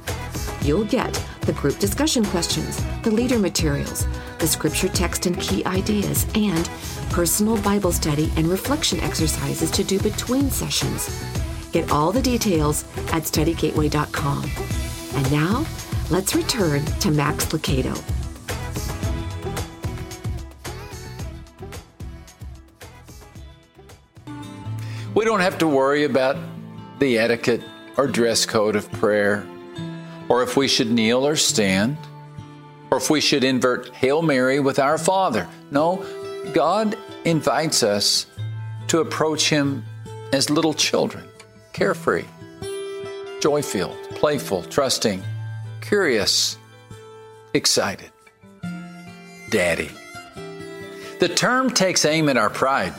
You'll 0.65 0.85
get 0.85 1.13
the 1.41 1.53
group 1.53 1.79
discussion 1.79 2.25
questions, 2.25 2.83
the 3.03 3.11
leader 3.11 3.39
materials, 3.39 4.07
the 4.39 4.47
scripture 4.47 4.89
text 4.89 5.25
and 5.25 5.39
key 5.39 5.63
ideas, 5.65 6.25
and 6.35 6.69
personal 7.11 7.57
Bible 7.61 7.91
study 7.91 8.31
and 8.35 8.47
reflection 8.47 8.99
exercises 8.99 9.71
to 9.71 9.83
do 9.83 9.99
between 9.99 10.49
sessions. 10.49 11.09
Get 11.71 11.91
all 11.91 12.11
the 12.11 12.21
details 12.21 12.83
at 13.13 13.23
studygateway.com. 13.23 14.49
And 15.13 15.31
now, 15.31 15.65
let's 16.09 16.35
return 16.35 16.83
to 16.85 17.11
Max 17.11 17.45
Lucado. 17.45 18.14
We 25.15 25.23
don't 25.23 25.39
have 25.39 25.57
to 25.59 25.67
worry 25.67 26.03
about 26.03 26.35
the 26.99 27.17
etiquette 27.17 27.61
or 27.95 28.05
dress 28.05 28.45
code 28.45 28.75
of 28.75 28.91
prayer, 28.91 29.47
or 30.27 30.43
if 30.43 30.57
we 30.57 30.67
should 30.67 30.91
kneel 30.91 31.25
or 31.25 31.37
stand, 31.37 31.97
or 32.91 32.97
if 32.97 33.09
we 33.09 33.21
should 33.21 33.45
invert 33.45 33.93
Hail 33.95 34.21
Mary 34.21 34.59
with 34.59 34.77
our 34.77 34.97
Father. 34.97 35.47
No, 35.71 36.05
God 36.53 36.97
invites 37.23 37.81
us 37.81 38.25
to 38.89 38.99
approach 38.99 39.47
Him 39.47 39.85
as 40.33 40.49
little 40.49 40.73
children, 40.73 41.23
carefree, 41.71 42.25
joy 43.39 43.61
filled, 43.61 43.97
playful, 44.11 44.63
trusting, 44.63 45.23
curious, 45.79 46.57
excited. 47.53 48.11
Daddy. 49.49 49.91
The 51.21 51.29
term 51.29 51.69
takes 51.69 52.03
aim 52.03 52.27
at 52.27 52.35
our 52.35 52.49
pride. 52.49 52.93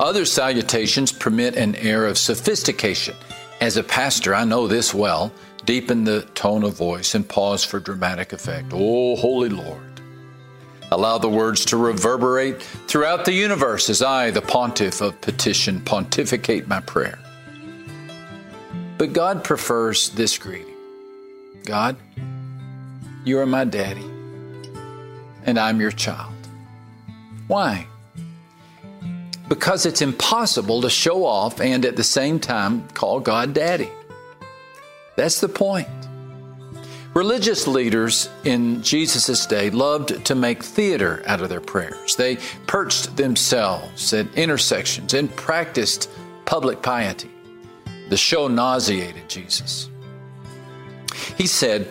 Other 0.00 0.24
salutations 0.24 1.12
permit 1.12 1.56
an 1.56 1.76
air 1.76 2.06
of 2.06 2.18
sophistication. 2.18 3.14
As 3.60 3.76
a 3.76 3.84
pastor, 3.84 4.34
I 4.34 4.44
know 4.44 4.66
this 4.66 4.92
well. 4.92 5.32
Deepen 5.64 6.04
the 6.04 6.22
tone 6.34 6.64
of 6.64 6.74
voice 6.74 7.14
and 7.14 7.26
pause 7.26 7.64
for 7.64 7.78
dramatic 7.78 8.32
effect. 8.32 8.72
Oh, 8.72 9.16
Holy 9.16 9.48
Lord. 9.48 10.00
Allow 10.90 11.18
the 11.18 11.28
words 11.28 11.64
to 11.66 11.76
reverberate 11.76 12.62
throughout 12.62 13.24
the 13.24 13.32
universe 13.32 13.88
as 13.88 14.02
I, 14.02 14.30
the 14.30 14.42
pontiff 14.42 15.00
of 15.00 15.20
petition, 15.20 15.80
pontificate 15.80 16.68
my 16.68 16.80
prayer. 16.80 17.18
But 18.98 19.12
God 19.12 19.42
prefers 19.42 20.10
this 20.10 20.38
greeting 20.38 20.74
God, 21.64 21.96
you 23.24 23.38
are 23.38 23.46
my 23.46 23.64
daddy, 23.64 24.04
and 25.44 25.58
I'm 25.58 25.80
your 25.80 25.90
child. 25.90 26.34
Why? 27.46 27.86
Because 29.54 29.86
it's 29.86 30.02
impossible 30.02 30.82
to 30.82 30.90
show 30.90 31.24
off 31.24 31.60
and 31.60 31.84
at 31.84 31.94
the 31.94 32.02
same 32.02 32.40
time 32.40 32.88
call 32.88 33.20
God 33.20 33.54
Daddy. 33.54 33.88
That's 35.14 35.40
the 35.40 35.48
point. 35.48 35.86
Religious 37.14 37.68
leaders 37.68 38.28
in 38.42 38.82
Jesus' 38.82 39.46
day 39.46 39.70
loved 39.70 40.24
to 40.24 40.34
make 40.34 40.60
theater 40.60 41.22
out 41.26 41.40
of 41.40 41.50
their 41.50 41.60
prayers. 41.60 42.16
They 42.16 42.38
perched 42.66 43.16
themselves 43.16 44.12
at 44.12 44.26
intersections 44.34 45.14
and 45.14 45.34
practiced 45.36 46.10
public 46.46 46.82
piety. 46.82 47.30
The 48.08 48.16
show 48.16 48.48
nauseated 48.48 49.28
Jesus. 49.28 49.88
He 51.38 51.46
said, 51.46 51.86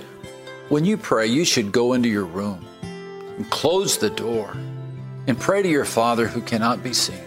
When 0.68 0.84
you 0.84 0.98
pray, 0.98 1.28
you 1.28 1.46
should 1.46 1.72
go 1.72 1.94
into 1.94 2.10
your 2.10 2.26
room 2.26 2.68
and 2.82 3.50
close 3.50 3.98
the 3.98 4.10
door 4.10 4.52
and 5.28 5.40
pray 5.40 5.62
to 5.62 5.70
your 5.70 5.86
Father 5.86 6.28
who 6.28 6.42
cannot 6.42 6.84
be 6.84 6.92
seen. 6.92 7.23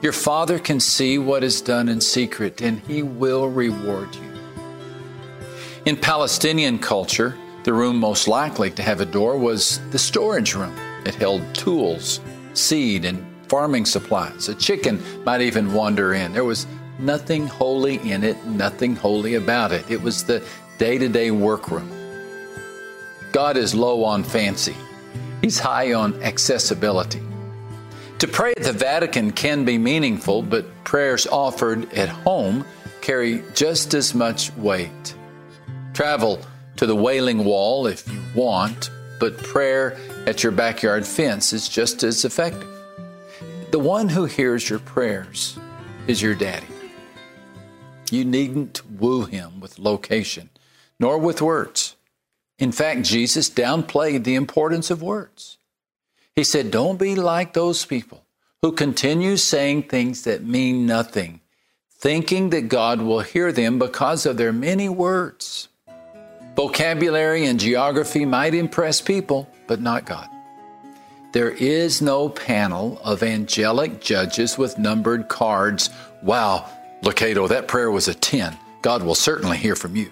Your 0.00 0.12
Father 0.12 0.60
can 0.60 0.78
see 0.78 1.18
what 1.18 1.42
is 1.42 1.60
done 1.60 1.88
in 1.88 2.00
secret, 2.00 2.62
and 2.62 2.78
He 2.86 3.02
will 3.02 3.48
reward 3.48 4.14
you. 4.14 4.22
In 5.86 5.96
Palestinian 5.96 6.78
culture, 6.78 7.36
the 7.64 7.72
room 7.72 7.96
most 7.96 8.28
likely 8.28 8.70
to 8.70 8.82
have 8.82 9.00
a 9.00 9.06
door 9.06 9.36
was 9.36 9.80
the 9.90 9.98
storage 9.98 10.54
room. 10.54 10.76
It 11.04 11.16
held 11.16 11.42
tools, 11.52 12.20
seed, 12.54 13.04
and 13.04 13.26
farming 13.48 13.86
supplies. 13.86 14.48
A 14.48 14.54
chicken 14.54 15.02
might 15.24 15.40
even 15.40 15.72
wander 15.72 16.14
in. 16.14 16.32
There 16.32 16.44
was 16.44 16.68
nothing 17.00 17.48
holy 17.48 17.96
in 18.08 18.22
it, 18.22 18.44
nothing 18.46 18.94
holy 18.94 19.34
about 19.34 19.72
it. 19.72 19.90
It 19.90 20.00
was 20.00 20.22
the 20.22 20.46
day 20.78 20.98
to 20.98 21.08
day 21.08 21.32
workroom. 21.32 21.90
God 23.32 23.56
is 23.56 23.74
low 23.74 24.04
on 24.04 24.22
fancy, 24.22 24.76
He's 25.40 25.58
high 25.58 25.92
on 25.92 26.22
accessibility. 26.22 27.20
To 28.18 28.26
pray 28.26 28.52
at 28.56 28.64
the 28.64 28.72
Vatican 28.72 29.30
can 29.30 29.64
be 29.64 29.78
meaningful, 29.78 30.42
but 30.42 30.66
prayers 30.82 31.28
offered 31.28 31.92
at 31.92 32.08
home 32.08 32.64
carry 33.00 33.44
just 33.54 33.94
as 33.94 34.12
much 34.12 34.52
weight. 34.56 35.14
Travel 35.94 36.40
to 36.78 36.86
the 36.86 36.96
Wailing 36.96 37.44
Wall 37.44 37.86
if 37.86 38.10
you 38.10 38.20
want, 38.34 38.90
but 39.20 39.38
prayer 39.38 39.96
at 40.26 40.42
your 40.42 40.50
backyard 40.50 41.06
fence 41.06 41.52
is 41.52 41.68
just 41.68 42.02
as 42.02 42.24
effective. 42.24 42.68
The 43.70 43.78
one 43.78 44.08
who 44.08 44.24
hears 44.24 44.68
your 44.68 44.80
prayers 44.80 45.56
is 46.08 46.20
your 46.20 46.34
daddy. 46.34 46.66
You 48.10 48.24
needn't 48.24 48.82
woo 48.90 49.26
him 49.26 49.60
with 49.60 49.78
location, 49.78 50.50
nor 50.98 51.18
with 51.18 51.40
words. 51.40 51.94
In 52.58 52.72
fact, 52.72 53.02
Jesus 53.02 53.48
downplayed 53.48 54.24
the 54.24 54.34
importance 54.34 54.90
of 54.90 55.02
words. 55.02 55.57
He 56.38 56.44
said, 56.44 56.70
Don't 56.70 57.00
be 57.00 57.16
like 57.16 57.52
those 57.52 57.84
people 57.84 58.24
who 58.62 58.70
continue 58.70 59.36
saying 59.36 59.82
things 59.82 60.22
that 60.22 60.44
mean 60.44 60.86
nothing, 60.86 61.40
thinking 61.90 62.50
that 62.50 62.68
God 62.68 63.02
will 63.02 63.18
hear 63.18 63.50
them 63.50 63.80
because 63.80 64.24
of 64.24 64.36
their 64.36 64.52
many 64.52 64.88
words. 64.88 65.66
Vocabulary 66.54 67.46
and 67.46 67.58
geography 67.58 68.24
might 68.24 68.54
impress 68.54 69.00
people, 69.00 69.50
but 69.66 69.80
not 69.80 70.06
God. 70.06 70.28
There 71.32 71.50
is 71.50 72.00
no 72.00 72.28
panel 72.28 73.00
of 73.02 73.24
angelic 73.24 74.00
judges 74.00 74.56
with 74.56 74.78
numbered 74.78 75.26
cards. 75.26 75.90
Wow, 76.22 76.70
Lucado, 77.02 77.48
that 77.48 77.66
prayer 77.66 77.90
was 77.90 78.06
a 78.06 78.14
10. 78.14 78.56
God 78.82 79.02
will 79.02 79.16
certainly 79.16 79.56
hear 79.56 79.74
from 79.74 79.96
you. 79.96 80.08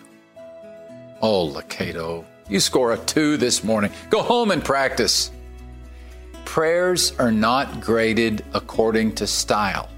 Oh, 1.22 1.48
Lucado, 1.48 2.24
you 2.48 2.58
score 2.58 2.94
a 2.94 2.98
2 2.98 3.36
this 3.36 3.62
morning. 3.62 3.92
Go 4.10 4.22
home 4.22 4.50
and 4.50 4.64
practice. 4.64 5.30
Prayers 6.46 7.12
are 7.18 7.32
not 7.32 7.82
graded 7.82 8.42
according 8.54 9.14
to 9.16 9.26
style. 9.26 9.90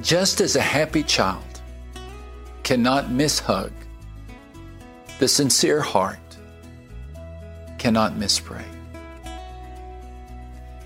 Just 0.00 0.40
as 0.40 0.56
a 0.56 0.62
happy 0.62 1.02
child 1.02 1.60
cannot 2.62 3.06
mishug, 3.06 3.70
the 5.18 5.28
sincere 5.28 5.82
heart 5.82 6.38
cannot 7.76 8.14
mispray. 8.14 8.64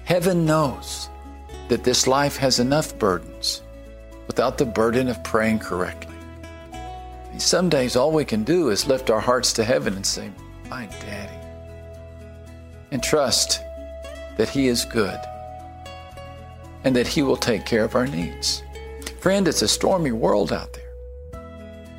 Heaven 0.04 0.44
knows 0.44 1.08
that 1.68 1.84
this 1.84 2.08
life 2.08 2.36
has 2.38 2.58
enough 2.58 2.98
burdens 2.98 3.62
without 4.26 4.58
the 4.58 4.66
burden 4.66 5.06
of 5.06 5.22
praying 5.22 5.60
correctly. 5.60 6.16
Some 7.38 7.68
days 7.68 7.94
all 7.94 8.10
we 8.10 8.24
can 8.24 8.42
do 8.42 8.70
is 8.70 8.88
lift 8.88 9.10
our 9.10 9.20
hearts 9.20 9.52
to 9.52 9.64
heaven 9.64 9.94
and 9.94 10.04
say, 10.04 10.30
My 10.68 10.86
daddy. 10.86 11.39
And 12.90 13.02
trust 13.02 13.62
that 14.36 14.48
he 14.48 14.68
is 14.68 14.84
good 14.84 15.20
and 16.84 16.96
that 16.96 17.06
he 17.06 17.22
will 17.22 17.36
take 17.36 17.66
care 17.66 17.84
of 17.84 17.94
our 17.94 18.06
needs. 18.06 18.62
Friend, 19.20 19.46
it's 19.46 19.62
a 19.62 19.68
stormy 19.68 20.12
world 20.12 20.52
out 20.52 20.72
there. 20.72 21.40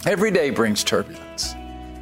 Every 0.06 0.32
day 0.32 0.50
brings 0.50 0.84
turbulence. 0.84 1.54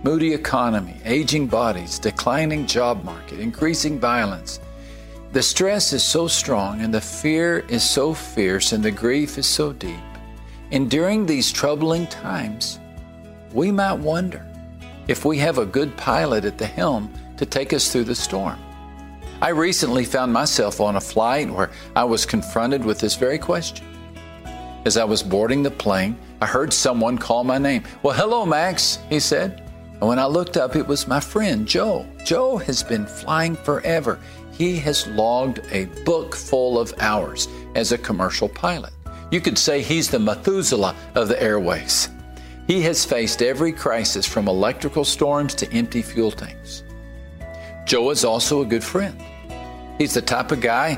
Moody 0.04 0.34
economy, 0.34 0.96
aging 1.04 1.48
bodies, 1.48 2.00
declining 2.00 2.66
job 2.66 3.04
market, 3.04 3.40
increasing 3.40 4.00
violence. 4.00 4.62
The 5.34 5.44
stress 5.44 5.92
is 5.92 6.04
so 6.04 6.28
strong 6.28 6.82
and 6.82 6.94
the 6.94 7.02
fear 7.02 7.60
is 7.68 7.88
so 7.88 8.14
fierce 8.14 8.72
and 8.72 8.84
the 8.84 8.92
grief 8.92 9.38
is 9.38 9.46
so 9.46 9.74
deep 9.74 10.00
and 10.72 10.90
during 10.90 11.26
these 11.26 11.52
troubling 11.52 12.06
times, 12.08 12.80
we 13.54 13.72
might 13.72 13.94
wonder 13.94 14.46
if 15.08 15.26
we 15.26 15.40
have 15.40 15.58
a 15.58 15.66
good 15.66 15.96
pilot 15.98 16.46
at 16.46 16.60
the 16.60 16.68
helm 16.68 17.12
to 17.38 17.46
take 17.46 17.74
us 17.74 17.92
through 17.92 18.04
the 18.04 18.14
storm. 18.14 18.60
I 19.42 19.50
recently 19.50 20.04
found 20.04 20.34
myself 20.34 20.82
on 20.82 20.98
a 20.98 21.02
flight 21.02 21.50
where 21.50 21.72
I 21.96 22.04
was 22.04 22.26
confronted 22.26 22.84
with 22.84 23.00
this 23.00 23.16
very 23.16 23.38
question. 23.38 23.88
As 24.84 24.98
I 24.98 25.06
was 25.06 25.24
boarding 25.24 25.64
the 25.64 25.72
plane, 25.72 26.18
I 26.42 26.46
heard 26.46 26.74
someone 26.74 27.18
call 27.18 27.46
my 27.46 27.58
name. 27.58 27.84
Well, 28.04 28.14
hello, 28.14 28.46
Max, 28.46 29.00
he 29.10 29.18
said. 29.22 29.64
And 29.94 30.10
when 30.10 30.20
I 30.20 30.26
looked 30.26 30.58
up, 30.58 30.76
it 30.76 30.86
was 30.86 31.08
my 31.08 31.22
friend, 31.22 31.66
Joe. 31.66 32.06
Joe 32.26 32.58
has 32.58 32.84
been 32.84 33.06
flying 33.06 33.56
forever. 33.56 34.20
He 34.52 34.78
has 34.80 35.08
logged 35.08 35.62
a 35.72 35.86
book 36.04 36.36
full 36.36 36.78
of 36.78 36.94
hours 37.00 37.48
as 37.76 37.94
a 37.94 37.98
commercial 37.98 38.50
pilot. 38.50 38.92
You 39.32 39.40
could 39.40 39.58
say 39.58 39.82
he's 39.82 40.10
the 40.10 40.20
Methuselah 40.20 40.96
of 41.16 41.30
the 41.30 41.42
airways. 41.42 42.10
He 42.68 42.82
has 42.82 43.06
faced 43.06 43.42
every 43.42 43.72
crisis 43.72 44.26
from 44.26 44.50
electrical 44.50 45.06
storms 45.06 45.56
to 45.56 45.72
empty 45.72 46.02
fuel 46.02 46.32
tanks. 46.32 46.84
Joe 47.86 48.10
is 48.12 48.24
also 48.24 48.62
a 48.62 48.66
good 48.66 48.84
friend. 48.84 49.20
He's 50.00 50.16
the 50.16 50.22
type 50.24 50.52
of 50.52 50.62
guy 50.62 50.98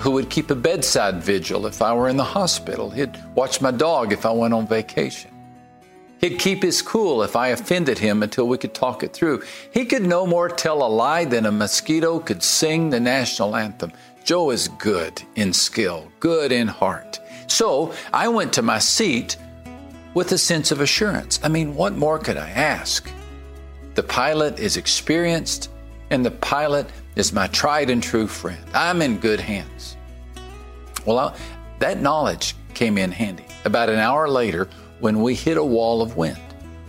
who 0.00 0.10
would 0.10 0.30
keep 0.30 0.50
a 0.50 0.56
bedside 0.56 1.22
vigil 1.22 1.66
if 1.66 1.80
I 1.80 1.94
were 1.94 2.08
in 2.08 2.16
the 2.16 2.24
hospital. 2.24 2.90
He'd 2.90 3.16
watch 3.36 3.60
my 3.60 3.70
dog 3.70 4.12
if 4.12 4.26
I 4.26 4.32
went 4.32 4.54
on 4.54 4.66
vacation. 4.66 5.30
He'd 6.18 6.38
keep 6.38 6.62
his 6.62 6.82
cool 6.82 7.22
if 7.22 7.36
I 7.36 7.48
offended 7.48 7.98
him 7.98 8.22
until 8.22 8.48
we 8.48 8.56
could 8.56 8.74
talk 8.74 9.02
it 9.02 9.12
through. 9.12 9.42
He 9.72 9.84
could 9.84 10.06
no 10.06 10.26
more 10.26 10.48
tell 10.48 10.84
a 10.84 10.88
lie 10.88 11.24
than 11.24 11.46
a 11.46 11.52
mosquito 11.52 12.20
could 12.20 12.42
sing 12.42 12.90
the 12.90 13.00
national 13.00 13.54
anthem. 13.54 13.92
Joe 14.24 14.50
is 14.50 14.68
good 14.68 15.20
in 15.34 15.52
skill, 15.52 16.10
good 16.18 16.52
in 16.52 16.68
heart. 16.68 17.20
So 17.48 17.92
I 18.12 18.28
went 18.28 18.52
to 18.54 18.62
my 18.62 18.78
seat 18.78 19.36
with 20.14 20.32
a 20.32 20.38
sense 20.38 20.70
of 20.70 20.80
assurance. 20.80 21.38
I 21.42 21.48
mean, 21.48 21.74
what 21.74 21.96
more 21.96 22.18
could 22.18 22.38
I 22.38 22.48
ask? 22.50 23.10
The 23.94 24.02
pilot 24.02 24.58
is 24.58 24.76
experienced, 24.76 25.70
and 26.10 26.24
the 26.24 26.30
pilot 26.30 26.86
is 27.16 27.32
my 27.32 27.46
tried 27.48 27.90
and 27.90 28.02
true 28.02 28.26
friend. 28.26 28.64
I'm 28.74 29.02
in 29.02 29.18
good 29.18 29.40
hands. 29.40 29.96
Well, 31.04 31.18
I, 31.18 31.36
that 31.78 32.00
knowledge 32.00 32.54
came 32.74 32.98
in 32.98 33.12
handy. 33.12 33.44
About 33.64 33.88
an 33.88 33.98
hour 33.98 34.28
later, 34.28 34.68
when 35.00 35.20
we 35.20 35.34
hit 35.34 35.56
a 35.56 35.64
wall 35.64 36.00
of 36.00 36.16
wind, 36.16 36.40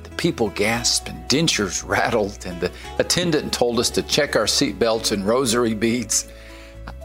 the 0.03 0.09
people 0.12 0.49
gasped 0.49 1.09
and 1.09 1.27
dentures 1.27 1.83
rattled, 1.88 2.45
and 2.45 2.62
the 2.62 2.71
attendant 2.99 3.51
told 3.51 3.79
us 3.79 3.89
to 3.91 4.01
check 4.03 4.36
our 4.36 4.45
seatbelts 4.45 5.12
and 5.12 5.25
rosary 5.25 5.73
beads. 5.73 6.29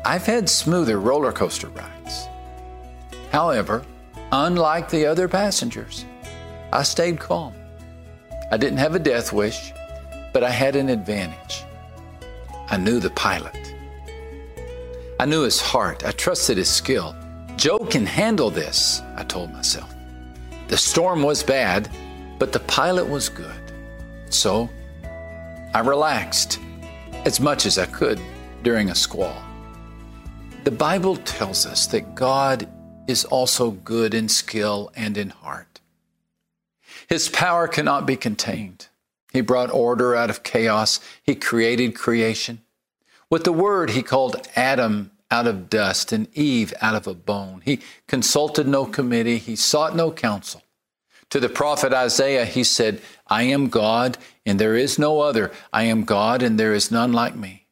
I've 0.04 0.26
had 0.26 0.48
smoother 0.48 1.00
roller 1.00 1.33
coaster 1.33 1.68
rides. 1.68 2.26
However, 3.31 3.85
unlike 4.33 4.88
the 4.88 5.07
other 5.07 5.28
passengers, 5.28 6.04
I 6.72 6.83
stayed 6.83 7.18
calm. 7.18 7.54
I 8.50 8.57
didn't 8.57 8.78
have 8.78 8.94
a 8.94 8.98
death 8.98 9.33
wish, 9.33 9.72
but 10.33 10.42
I 10.42 10.50
had 10.50 10.76
an 10.76 10.88
advantage. 10.88 11.64
I 12.70 12.76
knew 12.76 13.00
the 13.00 13.11
pilot. 13.11 13.74
I 15.20 15.24
knew 15.24 15.42
his 15.42 15.61
heart. 15.61 16.04
I 16.04 16.12
trusted 16.12 16.59
his 16.59 16.68
skill. 16.68 17.16
Joe 17.57 17.78
can 17.78 18.07
handle 18.07 18.50
this, 18.50 19.02
I 19.16 19.24
told 19.24 19.52
myself. 19.52 19.92
The 20.68 20.76
storm 20.76 21.22
was 21.22 21.42
bad, 21.42 21.90
but 22.38 22.52
the 22.52 22.61
pilot 22.61 23.09
was 23.09 23.28
good. 23.28 23.72
So 24.31 24.68
I 25.74 25.81
relaxed 25.81 26.61
as 27.24 27.40
much 27.40 27.66
as 27.66 27.78
I 27.78 27.87
could 27.87 28.20
during 28.62 28.90
a 28.90 28.94
squall. 28.94 29.42
The 30.64 30.70
Bible 30.70 31.16
tells 31.16 31.66
us 31.66 31.87
that 31.88 32.14
God 32.14 32.68
is 33.09 33.24
also 33.24 33.70
good 33.70 34.12
in 34.12 34.28
skill 34.28 34.92
and 34.94 35.16
in 35.16 35.31
heart. 35.31 35.81
His 37.09 37.28
power 37.28 37.66
cannot 37.66 38.07
be 38.07 38.16
contained. 38.16 38.88
He 39.38 39.42
brought 39.42 39.70
order 39.70 40.16
out 40.16 40.31
of 40.31 40.42
chaos. 40.42 40.98
He 41.22 41.37
created 41.37 41.94
creation. 41.94 42.61
With 43.31 43.44
the 43.44 43.53
word, 43.53 43.90
he 43.90 44.03
called 44.03 44.48
Adam 44.57 45.12
out 45.31 45.46
of 45.46 45.70
dust 45.70 46.11
and 46.11 46.27
Eve 46.37 46.74
out 46.81 46.96
of 46.96 47.07
a 47.07 47.14
bone. 47.14 47.62
He 47.64 47.79
consulted 48.09 48.66
no 48.66 48.85
committee. 48.85 49.38
He 49.38 49.55
sought 49.55 49.94
no 49.94 50.11
counsel. 50.11 50.64
To 51.31 51.38
the 51.38 51.48
prophet 51.48 51.92
Isaiah, 51.92 52.46
he 52.46 52.64
said, 52.64 53.01
I 53.29 53.44
am 53.44 53.68
God 53.68 54.18
and 54.44 54.59
there 54.59 54.74
is 54.74 54.98
no 54.98 55.20
other. 55.20 55.53
I 55.72 55.85
am 55.85 56.03
God 56.03 56.42
and 56.42 56.59
there 56.59 56.74
is 56.74 56.90
none 56.90 57.12
like 57.12 57.37
me. 57.37 57.68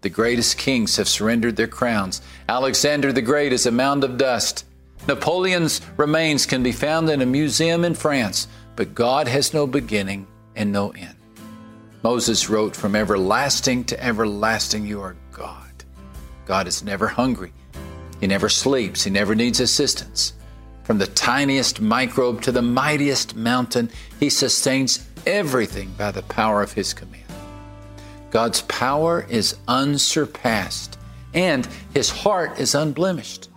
The 0.00 0.10
greatest 0.10 0.58
kings 0.58 0.96
have 0.96 1.08
surrendered 1.08 1.54
their 1.54 1.68
crowns. 1.68 2.22
Alexander 2.48 3.12
the 3.12 3.22
Great 3.22 3.52
is 3.52 3.66
a 3.66 3.70
mound 3.70 4.02
of 4.02 4.18
dust. 4.18 4.64
Napoleon's 5.06 5.80
remains 5.96 6.44
can 6.44 6.64
be 6.64 6.72
found 6.72 7.08
in 7.08 7.22
a 7.22 7.26
museum 7.26 7.84
in 7.84 7.94
France, 7.94 8.48
but 8.74 8.96
God 8.96 9.28
has 9.28 9.54
no 9.54 9.68
beginning 9.68 10.26
and 10.56 10.72
no 10.72 10.90
end. 10.90 11.14
Moses 12.02 12.48
wrote, 12.50 12.74
From 12.74 12.96
everlasting 12.96 13.84
to 13.84 14.04
everlasting, 14.04 14.86
you 14.86 15.00
are 15.00 15.16
God. 15.32 15.84
God 16.44 16.66
is 16.66 16.82
never 16.82 17.06
hungry. 17.06 17.52
He 18.20 18.26
never 18.26 18.48
sleeps. 18.48 19.04
He 19.04 19.10
never 19.10 19.34
needs 19.34 19.60
assistance. 19.60 20.32
From 20.82 20.98
the 20.98 21.06
tiniest 21.08 21.80
microbe 21.80 22.42
to 22.42 22.52
the 22.52 22.62
mightiest 22.62 23.36
mountain, 23.36 23.90
He 24.18 24.30
sustains 24.30 25.06
everything 25.26 25.92
by 25.98 26.10
the 26.10 26.22
power 26.22 26.62
of 26.62 26.72
His 26.72 26.94
command. 26.94 27.24
God's 28.30 28.62
power 28.62 29.26
is 29.28 29.56
unsurpassed 29.68 30.98
and 31.36 31.68
his 31.92 32.10
heart 32.10 32.58
is 32.58 32.74
unblemished. 32.74 33.50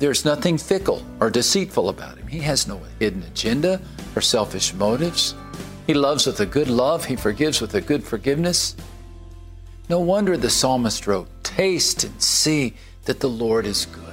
There's 0.00 0.24
nothing 0.24 0.58
fickle 0.58 1.04
or 1.20 1.30
deceitful 1.30 1.88
about 1.88 2.18
him. 2.18 2.26
He 2.26 2.40
has 2.40 2.66
no 2.66 2.80
hidden 2.98 3.22
agenda 3.22 3.80
or 4.16 4.20
selfish 4.20 4.74
motives. 4.74 5.34
He 5.90 5.94
loves 5.94 6.24
with 6.24 6.38
a 6.38 6.46
good 6.46 6.68
love, 6.68 7.06
he 7.06 7.16
forgives 7.16 7.60
with 7.60 7.74
a 7.74 7.80
good 7.80 8.04
forgiveness. 8.04 8.76
No 9.88 9.98
wonder 9.98 10.36
the 10.36 10.48
psalmist 10.48 11.08
wrote, 11.08 11.26
Taste 11.42 12.04
and 12.04 12.22
see 12.22 12.74
that 13.06 13.18
the 13.18 13.28
Lord 13.28 13.66
is 13.66 13.86
good. 13.86 14.04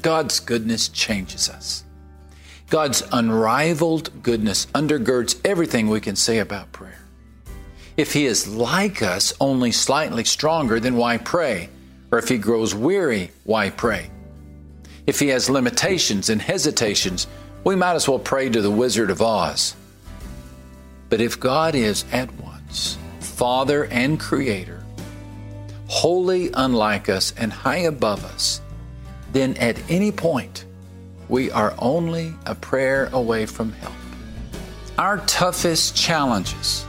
God's 0.00 0.40
goodness 0.40 0.88
changes 0.88 1.50
us. 1.50 1.84
God's 2.70 3.02
unrivaled 3.12 4.22
goodness 4.22 4.64
undergirds 4.74 5.38
everything 5.44 5.88
we 5.88 6.00
can 6.00 6.16
say 6.16 6.38
about 6.38 6.72
prayer. 6.72 7.04
If 7.98 8.14
He 8.14 8.24
is 8.24 8.48
like 8.48 9.02
us, 9.02 9.34
only 9.42 9.72
slightly 9.72 10.24
stronger, 10.24 10.80
then 10.80 10.96
why 10.96 11.18
pray? 11.18 11.68
Or 12.10 12.18
if 12.18 12.30
He 12.30 12.38
grows 12.38 12.74
weary, 12.74 13.30
why 13.44 13.68
pray? 13.68 14.10
If 15.06 15.20
He 15.20 15.28
has 15.28 15.50
limitations 15.50 16.30
and 16.30 16.40
hesitations, 16.40 17.26
we 17.62 17.76
might 17.76 17.92
as 17.92 18.08
well 18.08 18.18
pray 18.18 18.48
to 18.48 18.62
the 18.62 18.70
Wizard 18.70 19.10
of 19.10 19.20
Oz. 19.20 19.76
But 21.08 21.20
if 21.20 21.38
God 21.38 21.74
is 21.74 22.04
at 22.12 22.32
once 22.40 22.98
Father 23.20 23.84
and 23.86 24.18
Creator, 24.18 24.84
wholly 25.86 26.50
unlike 26.54 27.08
us 27.08 27.34
and 27.36 27.52
high 27.52 27.78
above 27.78 28.24
us, 28.24 28.60
then 29.32 29.56
at 29.56 29.78
any 29.90 30.12
point, 30.12 30.64
we 31.28 31.50
are 31.50 31.74
only 31.78 32.34
a 32.46 32.54
prayer 32.54 33.08
away 33.12 33.46
from 33.46 33.72
help. 33.72 33.94
Our 34.98 35.18
toughest 35.26 35.96
challenges 35.96 36.84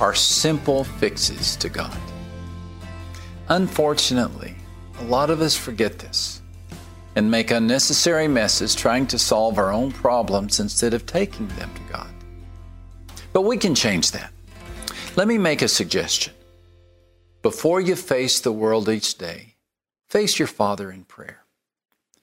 are 0.00 0.14
simple 0.14 0.84
fixes 0.84 1.56
to 1.56 1.68
God. 1.68 1.96
Unfortunately, 3.48 4.54
a 5.00 5.04
lot 5.04 5.30
of 5.30 5.40
us 5.40 5.56
forget 5.56 5.98
this 5.98 6.42
and 7.14 7.30
make 7.30 7.50
unnecessary 7.50 8.28
messes 8.28 8.74
trying 8.74 9.06
to 9.06 9.18
solve 9.18 9.56
our 9.56 9.72
own 9.72 9.90
problems 9.90 10.60
instead 10.60 10.92
of 10.92 11.06
taking 11.06 11.48
them 11.48 11.70
to 11.74 11.92
God. 11.92 12.15
But 13.36 13.42
we 13.42 13.58
can 13.58 13.74
change 13.74 14.12
that. 14.12 14.32
Let 15.14 15.28
me 15.28 15.36
make 15.36 15.60
a 15.60 15.68
suggestion. 15.68 16.32
Before 17.42 17.82
you 17.82 17.94
face 17.94 18.40
the 18.40 18.50
world 18.50 18.88
each 18.88 19.18
day, 19.18 19.56
face 20.08 20.38
your 20.38 20.48
Father 20.48 20.90
in 20.90 21.04
prayer. 21.04 21.42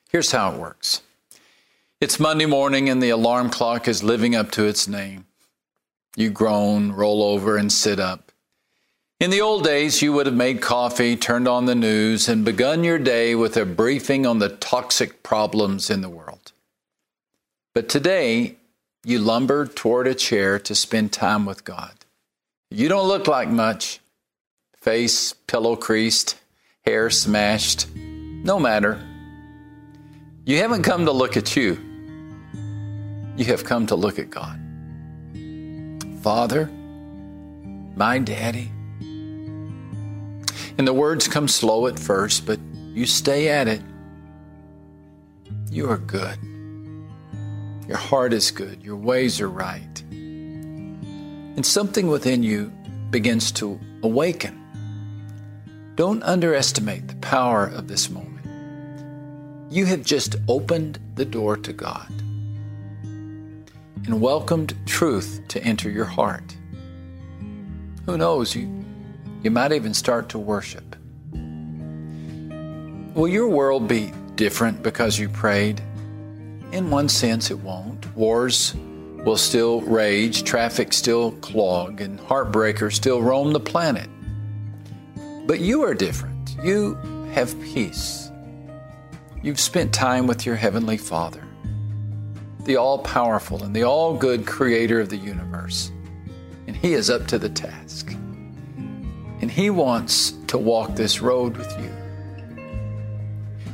Here's 0.10 0.32
how 0.32 0.52
it 0.52 0.60
works 0.60 1.04
it's 2.02 2.20
Monday 2.20 2.48
morning 2.48 2.90
and 2.90 3.00
the 3.00 3.12
alarm 3.12 3.52
clock 3.52 3.88
is 3.88 4.02
living 4.02 4.36
up 4.36 4.50
to 4.54 4.66
its 4.66 4.88
name. 4.88 5.26
You 6.16 6.32
groan, 6.32 6.94
roll 6.94 7.22
over, 7.22 7.58
and 7.58 7.72
sit 7.72 8.00
up. 8.00 8.32
In 9.20 9.30
the 9.30 9.42
old 9.42 9.64
days, 9.64 10.02
you 10.02 10.14
would 10.14 10.26
have 10.26 10.34
made 10.34 10.64
coffee, 10.64 11.16
turned 11.16 11.48
on 11.48 11.68
the 11.68 11.76
news, 11.76 12.28
and 12.28 12.44
begun 12.44 12.84
your 12.84 12.98
day 12.98 13.36
with 13.36 13.56
a 13.56 13.68
briefing 13.68 14.26
on 14.26 14.40
the 14.40 14.50
toxic 14.50 15.22
problems 15.22 15.92
in 15.92 16.02
the 16.02 16.10
world. 16.10 16.54
But 17.76 17.88
today, 17.88 18.56
you 19.06 19.20
lumber 19.20 19.68
toward 19.68 20.08
a 20.08 20.16
chair 20.16 20.58
to 20.60 20.74
spend 20.74 21.12
time 21.12 21.46
with 21.46 21.66
God. 21.66 21.94
You 22.72 22.88
don't 22.88 23.08
look 23.08 23.28
like 23.28 23.50
much 23.50 24.00
face 24.78 25.34
pillow 25.34 25.76
creased, 25.76 26.38
hair 26.86 27.10
smashed. 27.10 27.88
No 27.96 28.60
matter. 28.60 29.02
You 30.46 30.58
haven't 30.58 30.84
come 30.84 31.06
to 31.06 31.12
look 31.12 31.38
at 31.38 31.56
you, 31.56 31.78
you 33.38 33.46
have 33.46 33.64
come 33.64 33.88
to 33.88 33.96
look 33.96 34.20
at 34.20 34.30
God. 34.30 34.60
Father, 36.22 36.70
my 37.96 38.20
daddy. 38.20 38.70
And 40.78 40.88
the 40.88 40.94
words 40.94 41.28
come 41.28 41.48
slow 41.48 41.88
at 41.88 41.98
first, 41.98 42.46
but 42.46 42.60
you 42.94 43.06
stay 43.06 43.50
at 43.50 43.68
it. 43.68 43.82
You 45.70 45.90
are 45.90 45.98
good. 45.98 46.38
Your 47.88 47.98
heart 47.98 48.34
is 48.34 48.52
good. 48.52 48.84
Your 48.84 48.96
ways 48.96 49.42
are 49.42 49.50
right 49.50 50.04
and 51.56 51.66
something 51.66 52.08
within 52.08 52.42
you 52.42 52.72
begins 53.12 53.52
to 53.52 53.80
awaken. 54.02 54.60
Don't 55.96 56.24
underestimate 56.24 57.08
the 57.08 57.16
power 57.18 57.68
of 57.68 57.88
this 57.88 58.10
moment. 58.10 58.46
You 59.72 59.86
have 59.86 60.04
just 60.04 60.36
opened 60.48 61.00
the 61.16 61.26
door 61.26 61.58
to 61.58 61.72
God 61.72 62.10
and 64.06 64.20
welcomed 64.20 64.76
truth 64.88 65.42
to 65.50 65.64
enter 65.64 65.90
your 65.90 66.06
heart. 66.06 66.56
Who 68.06 68.18
knows, 68.18 68.56
you, 68.56 68.84
you 69.44 69.52
might 69.52 69.72
even 69.72 69.94
start 69.94 70.30
to 70.30 70.40
worship. 70.40 70.96
Will 73.14 73.28
your 73.28 73.48
world 73.48 73.88
be 73.88 74.12
different 74.36 74.82
because 74.82 75.20
you 75.20 75.30
prayed? 75.30 75.82
In 76.74 76.90
one 76.90 77.08
sense, 77.08 77.52
it 77.52 77.60
won't. 77.60 78.04
Wars 78.16 78.74
will 79.24 79.38
still 79.38 79.82
rage, 79.82 80.44
traffic 80.44 80.92
still 80.92 81.34
clog, 81.34 82.02
and 82.02 82.20
heartbreakers 82.20 82.94
still 82.94 83.22
roam 83.22 83.54
the 83.54 83.60
planet. 83.60 84.10
But 85.46 85.60
you 85.60 85.84
are 85.84 85.94
different. 85.94 86.56
You 86.64 86.96
have 87.34 87.54
peace. 87.62 88.32
You've 89.44 89.60
spent 89.60 89.94
time 89.94 90.26
with 90.26 90.48
your 90.48 90.56
Heavenly 90.56 90.98
Father, 90.98 91.44
the 92.62 92.78
all 92.78 92.98
powerful 92.98 93.64
and 93.64 93.76
the 93.76 93.84
all 93.84 94.18
good 94.18 94.48
creator 94.48 95.00
of 95.00 95.10
the 95.10 95.18
universe. 95.18 95.92
And 96.66 96.76
He 96.76 96.94
is 96.94 97.12
up 97.12 97.28
to 97.28 97.38
the 97.38 97.50
task. 97.50 98.12
And 99.42 99.52
He 99.52 99.70
wants 99.70 100.32
to 100.48 100.58
walk 100.58 100.96
this 100.96 101.22
road 101.22 101.56
with 101.56 101.72
you. 101.80 101.92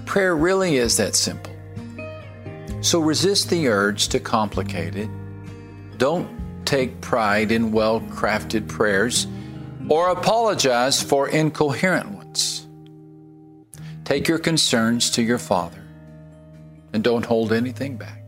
Prayer 0.05 0.35
really 0.35 0.75
is 0.75 0.97
that 0.97 1.15
simple. 1.15 1.48
So 2.81 2.99
resist 2.99 3.49
the 3.49 3.67
urge 3.67 4.07
to 4.09 4.19
complicate 4.19 4.95
it 4.95 5.09
don't 5.99 6.29
take 6.63 7.01
pride 7.01 7.51
in 7.51 7.71
well 7.73 7.99
crafted 7.99 8.67
prayers 8.67 9.27
or 9.89 10.09
apologize 10.09 11.03
for 11.03 11.27
incoherent 11.27 12.09
ones. 12.11 12.65
Take 14.05 14.27
your 14.27 14.39
concerns 14.39 15.11
to 15.11 15.21
your 15.21 15.37
Father 15.37 15.83
and 16.93 17.03
don't 17.03 17.25
hold 17.25 17.51
anything 17.51 17.97
back. 17.97 18.23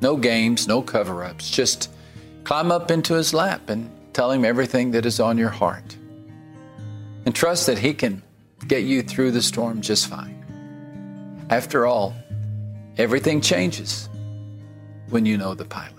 No 0.00 0.16
games, 0.16 0.66
no 0.66 0.80
cover 0.80 1.22
ups. 1.22 1.50
Just 1.50 1.90
climb 2.44 2.72
up 2.72 2.90
into 2.90 3.14
His 3.14 3.34
lap 3.34 3.68
and 3.68 3.90
tell 4.14 4.32
Him 4.32 4.46
everything 4.46 4.92
that 4.92 5.04
is 5.04 5.20
on 5.20 5.36
your 5.36 5.50
heart. 5.50 5.96
And 7.26 7.34
trust 7.34 7.66
that 7.66 7.78
He 7.78 7.92
can 7.92 8.22
get 8.66 8.84
you 8.84 9.02
through 9.02 9.32
the 9.32 9.42
storm 9.42 9.82
just 9.82 10.06
fine. 10.06 11.46
After 11.50 11.84
all, 11.84 12.14
everything 12.98 13.40
changes 13.40 14.08
when 15.08 15.24
you 15.24 15.38
know 15.38 15.54
the 15.54 15.64
pilot. 15.64 15.94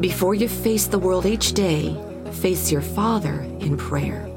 Before 0.00 0.34
you 0.34 0.48
face 0.48 0.86
the 0.86 0.98
world 0.98 1.24
each 1.24 1.52
day, 1.54 1.96
face 2.32 2.70
your 2.70 2.82
Father 2.82 3.40
in 3.60 3.76
prayer. 3.78 4.35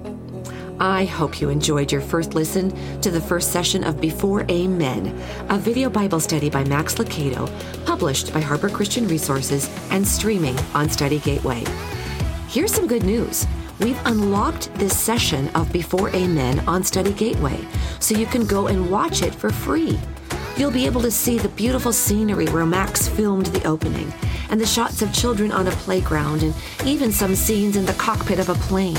I 0.81 1.03
hope 1.03 1.41
you 1.41 1.49
enjoyed 1.49 1.91
your 1.91 1.99
first 1.99 2.35
listen 2.35 2.71
to 3.01 3.11
the 3.11 3.19
first 3.19 3.51
session 3.51 3.83
of 3.83 3.99
Before 3.99 4.45
Amen, 4.49 5.07
a 5.49 5.57
video 5.57 5.89
Bible 5.89 6.21
study 6.21 6.49
by 6.49 6.63
Max 6.63 6.95
Lucado, 6.95 7.51
published 7.85 8.33
by 8.33 8.39
Harper 8.39 8.69
Christian 8.69 9.05
Resources 9.05 9.69
and 9.91 10.07
streaming 10.07 10.57
on 10.73 10.89
Study 10.89 11.19
Gateway. 11.19 11.65
Here's 12.47 12.73
some 12.73 12.87
good 12.87 13.03
news. 13.03 13.45
We've 13.81 13.99
unlocked 14.05 14.73
this 14.75 14.97
session 14.97 15.49
of 15.49 15.69
Before 15.73 16.15
Amen 16.15 16.59
on 16.61 16.85
Study 16.85 17.11
Gateway, 17.11 17.59
so 17.99 18.15
you 18.15 18.25
can 18.25 18.45
go 18.45 18.67
and 18.67 18.89
watch 18.89 19.21
it 19.21 19.35
for 19.35 19.49
free. 19.49 19.99
You'll 20.55 20.71
be 20.71 20.85
able 20.85 21.01
to 21.01 21.11
see 21.11 21.37
the 21.37 21.49
beautiful 21.49 21.91
scenery 21.91 22.47
where 22.47 22.65
Max 22.65 23.05
filmed 23.05 23.47
the 23.47 23.67
opening, 23.67 24.13
and 24.49 24.61
the 24.61 24.65
shots 24.65 25.01
of 25.01 25.11
children 25.11 25.51
on 25.51 25.67
a 25.67 25.71
playground, 25.71 26.41
and 26.41 26.55
even 26.85 27.11
some 27.11 27.35
scenes 27.35 27.75
in 27.75 27.85
the 27.85 27.93
cockpit 27.93 28.39
of 28.39 28.47
a 28.47 28.55
plane. 28.55 28.97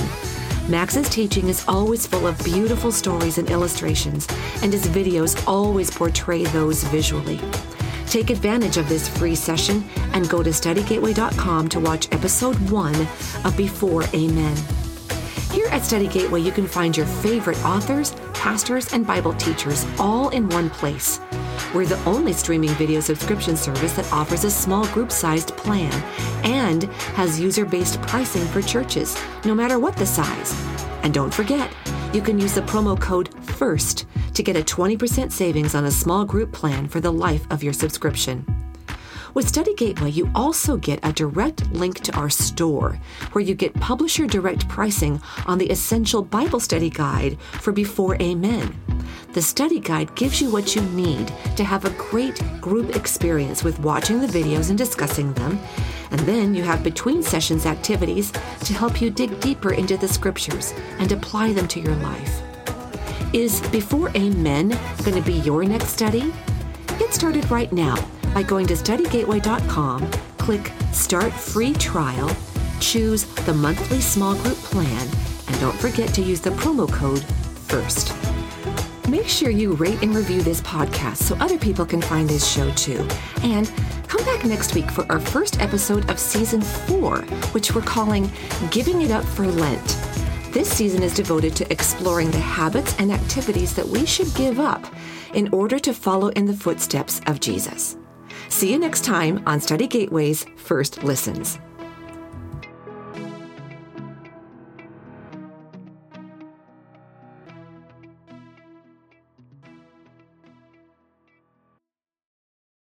Max's 0.69 1.09
teaching 1.09 1.49
is 1.49 1.65
always 1.67 2.07
full 2.07 2.27
of 2.27 2.43
beautiful 2.45 2.93
stories 2.93 3.39
and 3.39 3.51
illustrations, 3.51 4.27
and 4.63 4.73
his 4.73 4.87
videos 4.87 5.43
always 5.47 5.91
portray 5.91 6.45
those 6.45 6.85
visually. 6.85 7.41
Take 8.07 8.31
advantage 8.31 8.77
of 8.77 8.89
this 8.89 9.09
free 9.09 9.35
session 9.35 9.85
and 10.13 10.29
go 10.29 10.43
to 10.43 10.51
studygateway.com 10.51 11.69
to 11.69 11.81
watch 11.81 12.09
episode 12.13 12.57
one 12.71 13.07
of 13.45 13.57
Before 13.57 14.05
Amen. 14.15 14.57
Here 15.53 15.67
at 15.69 15.85
Study 15.85 16.09
Gateway, 16.09 16.41
you 16.41 16.53
can 16.53 16.67
find 16.67 16.97
your 16.97 17.07
favorite 17.07 17.63
authors, 17.65 18.15
pastors, 18.35 18.93
and 18.93 19.07
Bible 19.07 19.33
teachers 19.35 19.85
all 19.99 20.29
in 20.31 20.49
one 20.49 20.71
place. 20.71 21.21
We're 21.73 21.87
the 21.87 22.03
only 22.05 22.33
streaming 22.33 22.71
video 22.71 22.99
subscription 22.99 23.57
service 23.57 23.93
that 23.93 24.13
offers 24.13 24.43
a 24.43 24.51
small 24.51 24.89
group 24.89 25.13
sized 25.13 25.57
plan 25.57 25.93
and 26.43 26.85
has 27.15 27.39
user 27.39 27.65
based 27.65 28.03
pricing 28.03 28.45
for 28.47 28.61
churches, 28.61 29.17
no 29.45 29.55
matter 29.55 29.79
what 29.79 29.97
the 29.97 30.07
size. 30.07 30.53
And 31.05 31.15
don't 31.15 31.33
forget, 31.33 31.71
you 32.13 32.23
can 32.23 32.41
use 32.41 32.55
the 32.55 32.63
promo 32.63 33.01
code 33.01 33.33
FIRST 33.45 34.07
to 34.35 34.43
get 34.43 34.57
a 34.57 34.63
20% 34.63 35.31
savings 35.31 35.77
on 35.77 35.85
a 35.85 35.91
small 35.93 36.25
group 36.25 36.53
plan 36.53 36.89
for 36.89 36.99
the 36.99 37.13
life 37.13 37.47
of 37.51 37.63
your 37.63 37.73
subscription. 37.73 38.60
With 39.33 39.49
Study 39.49 39.75
Gateway, 39.75 40.11
you 40.11 40.29
also 40.35 40.77
get 40.77 40.99
a 41.05 41.13
direct 41.13 41.71
link 41.71 42.01
to 42.01 42.13
our 42.17 42.29
store 42.31 42.99
where 43.31 43.45
you 43.45 43.55
get 43.55 43.73
publisher 43.75 44.27
direct 44.27 44.69
pricing 44.69 45.23
on 45.47 45.59
the 45.59 45.71
Essential 45.71 46.23
Bible 46.23 46.59
Study 46.59 46.91
Guide 46.91 47.39
for 47.41 47.71
Before 47.71 48.21
Amen. 48.21 48.75
The 49.33 49.41
study 49.41 49.79
guide 49.79 50.13
gives 50.17 50.41
you 50.41 50.51
what 50.51 50.75
you 50.75 50.83
need 50.83 51.29
to 51.55 51.63
have 51.63 51.85
a 51.85 51.91
great 51.91 52.43
group 52.61 52.97
experience 52.97 53.63
with 53.63 53.79
watching 53.79 54.21
the 54.21 54.27
videos 54.27 54.71
and 54.71 54.77
discussing 54.77 55.33
them. 55.35 55.61
And 56.11 56.19
then 56.21 56.53
you 56.53 56.65
have 56.65 56.83
between 56.83 57.23
sessions 57.23 57.67
activities 57.67 58.33
to 58.33 58.75
help 58.75 59.01
you 59.01 59.11
dig 59.11 59.39
deeper 59.39 59.73
into 59.73 59.97
the 59.97 60.09
scriptures 60.09 60.75
and 60.99 61.13
apply 61.13 61.53
them 61.53 61.69
to 61.69 61.81
your 61.81 61.95
life. 61.97 62.43
Is 63.33 63.61
Before 63.69 64.11
Amen 64.17 64.71
going 65.05 65.15
to 65.15 65.23
be 65.23 65.35
your 65.35 65.63
next 65.63 65.91
study? 65.91 66.33
Get 66.99 67.15
started 67.15 67.49
right 67.49 67.73
now 67.73 67.95
by 68.35 68.43
going 68.43 68.67
to 68.69 68.75
studygateway.com, 68.75 70.11
click 70.39 70.73
Start 70.93 71.33
Free 71.33 71.73
Trial, 71.75 72.35
choose 72.81 73.25
the 73.45 73.55
monthly 73.55 74.01
small 74.01 74.35
group 74.37 74.57
plan, 74.57 75.09
and 75.49 75.61
don't 75.61 75.77
forget 75.77 76.13
to 76.15 76.23
use 76.23 76.41
the 76.41 76.51
promo 76.51 76.91
code 76.91 77.25
FIRST. 77.69 78.15
Make 79.09 79.27
sure 79.27 79.51
you 79.51 79.73
rate 79.73 80.03
and 80.03 80.15
review 80.15 80.43
this 80.43 80.61
podcast 80.61 81.17
so 81.17 81.35
other 81.37 81.59
people 81.59 81.85
can 81.85 82.01
find 82.01 82.29
this 82.29 82.47
show 82.47 82.71
too. 82.73 83.07
And 83.43 83.71
come 84.07 84.25
back 84.25 84.45
next 84.45 84.75
week 84.75 84.91
for 84.91 85.05
our 85.11 85.19
first 85.19 85.61
episode 85.61 86.09
of 86.09 86.19
season 86.19 86.61
four, 86.61 87.23
which 87.53 87.75
we're 87.75 87.83
calling 87.83 88.31
Giving 88.71 89.03
It 89.03 89.11
Up 89.11 89.25
for 89.25 89.47
Lent. 89.47 89.99
This 90.53 90.69
season 90.69 91.03
is 91.03 91.15
devoted 91.15 91.57
to 91.57 91.73
exploring 91.73 92.31
the 92.31 92.39
habits 92.39 92.95
and 92.99 93.13
activities 93.13 93.75
that 93.75 93.87
we 93.87 94.07
should 94.07 94.33
give 94.35 94.61
up 94.61 94.85
in 95.35 95.49
order 95.53 95.79
to 95.79 95.93
follow 95.93 96.29
in 96.29 96.47
the 96.47 96.53
footsteps 96.53 97.21
of 97.27 97.41
Jesus. 97.41 97.97
See 98.51 98.71
you 98.73 98.79
next 98.79 99.05
time 99.05 99.43
on 99.47 99.61
Study 99.61 99.87
Gateway's 99.87 100.45
First 100.57 101.03
Listens. 101.05 101.59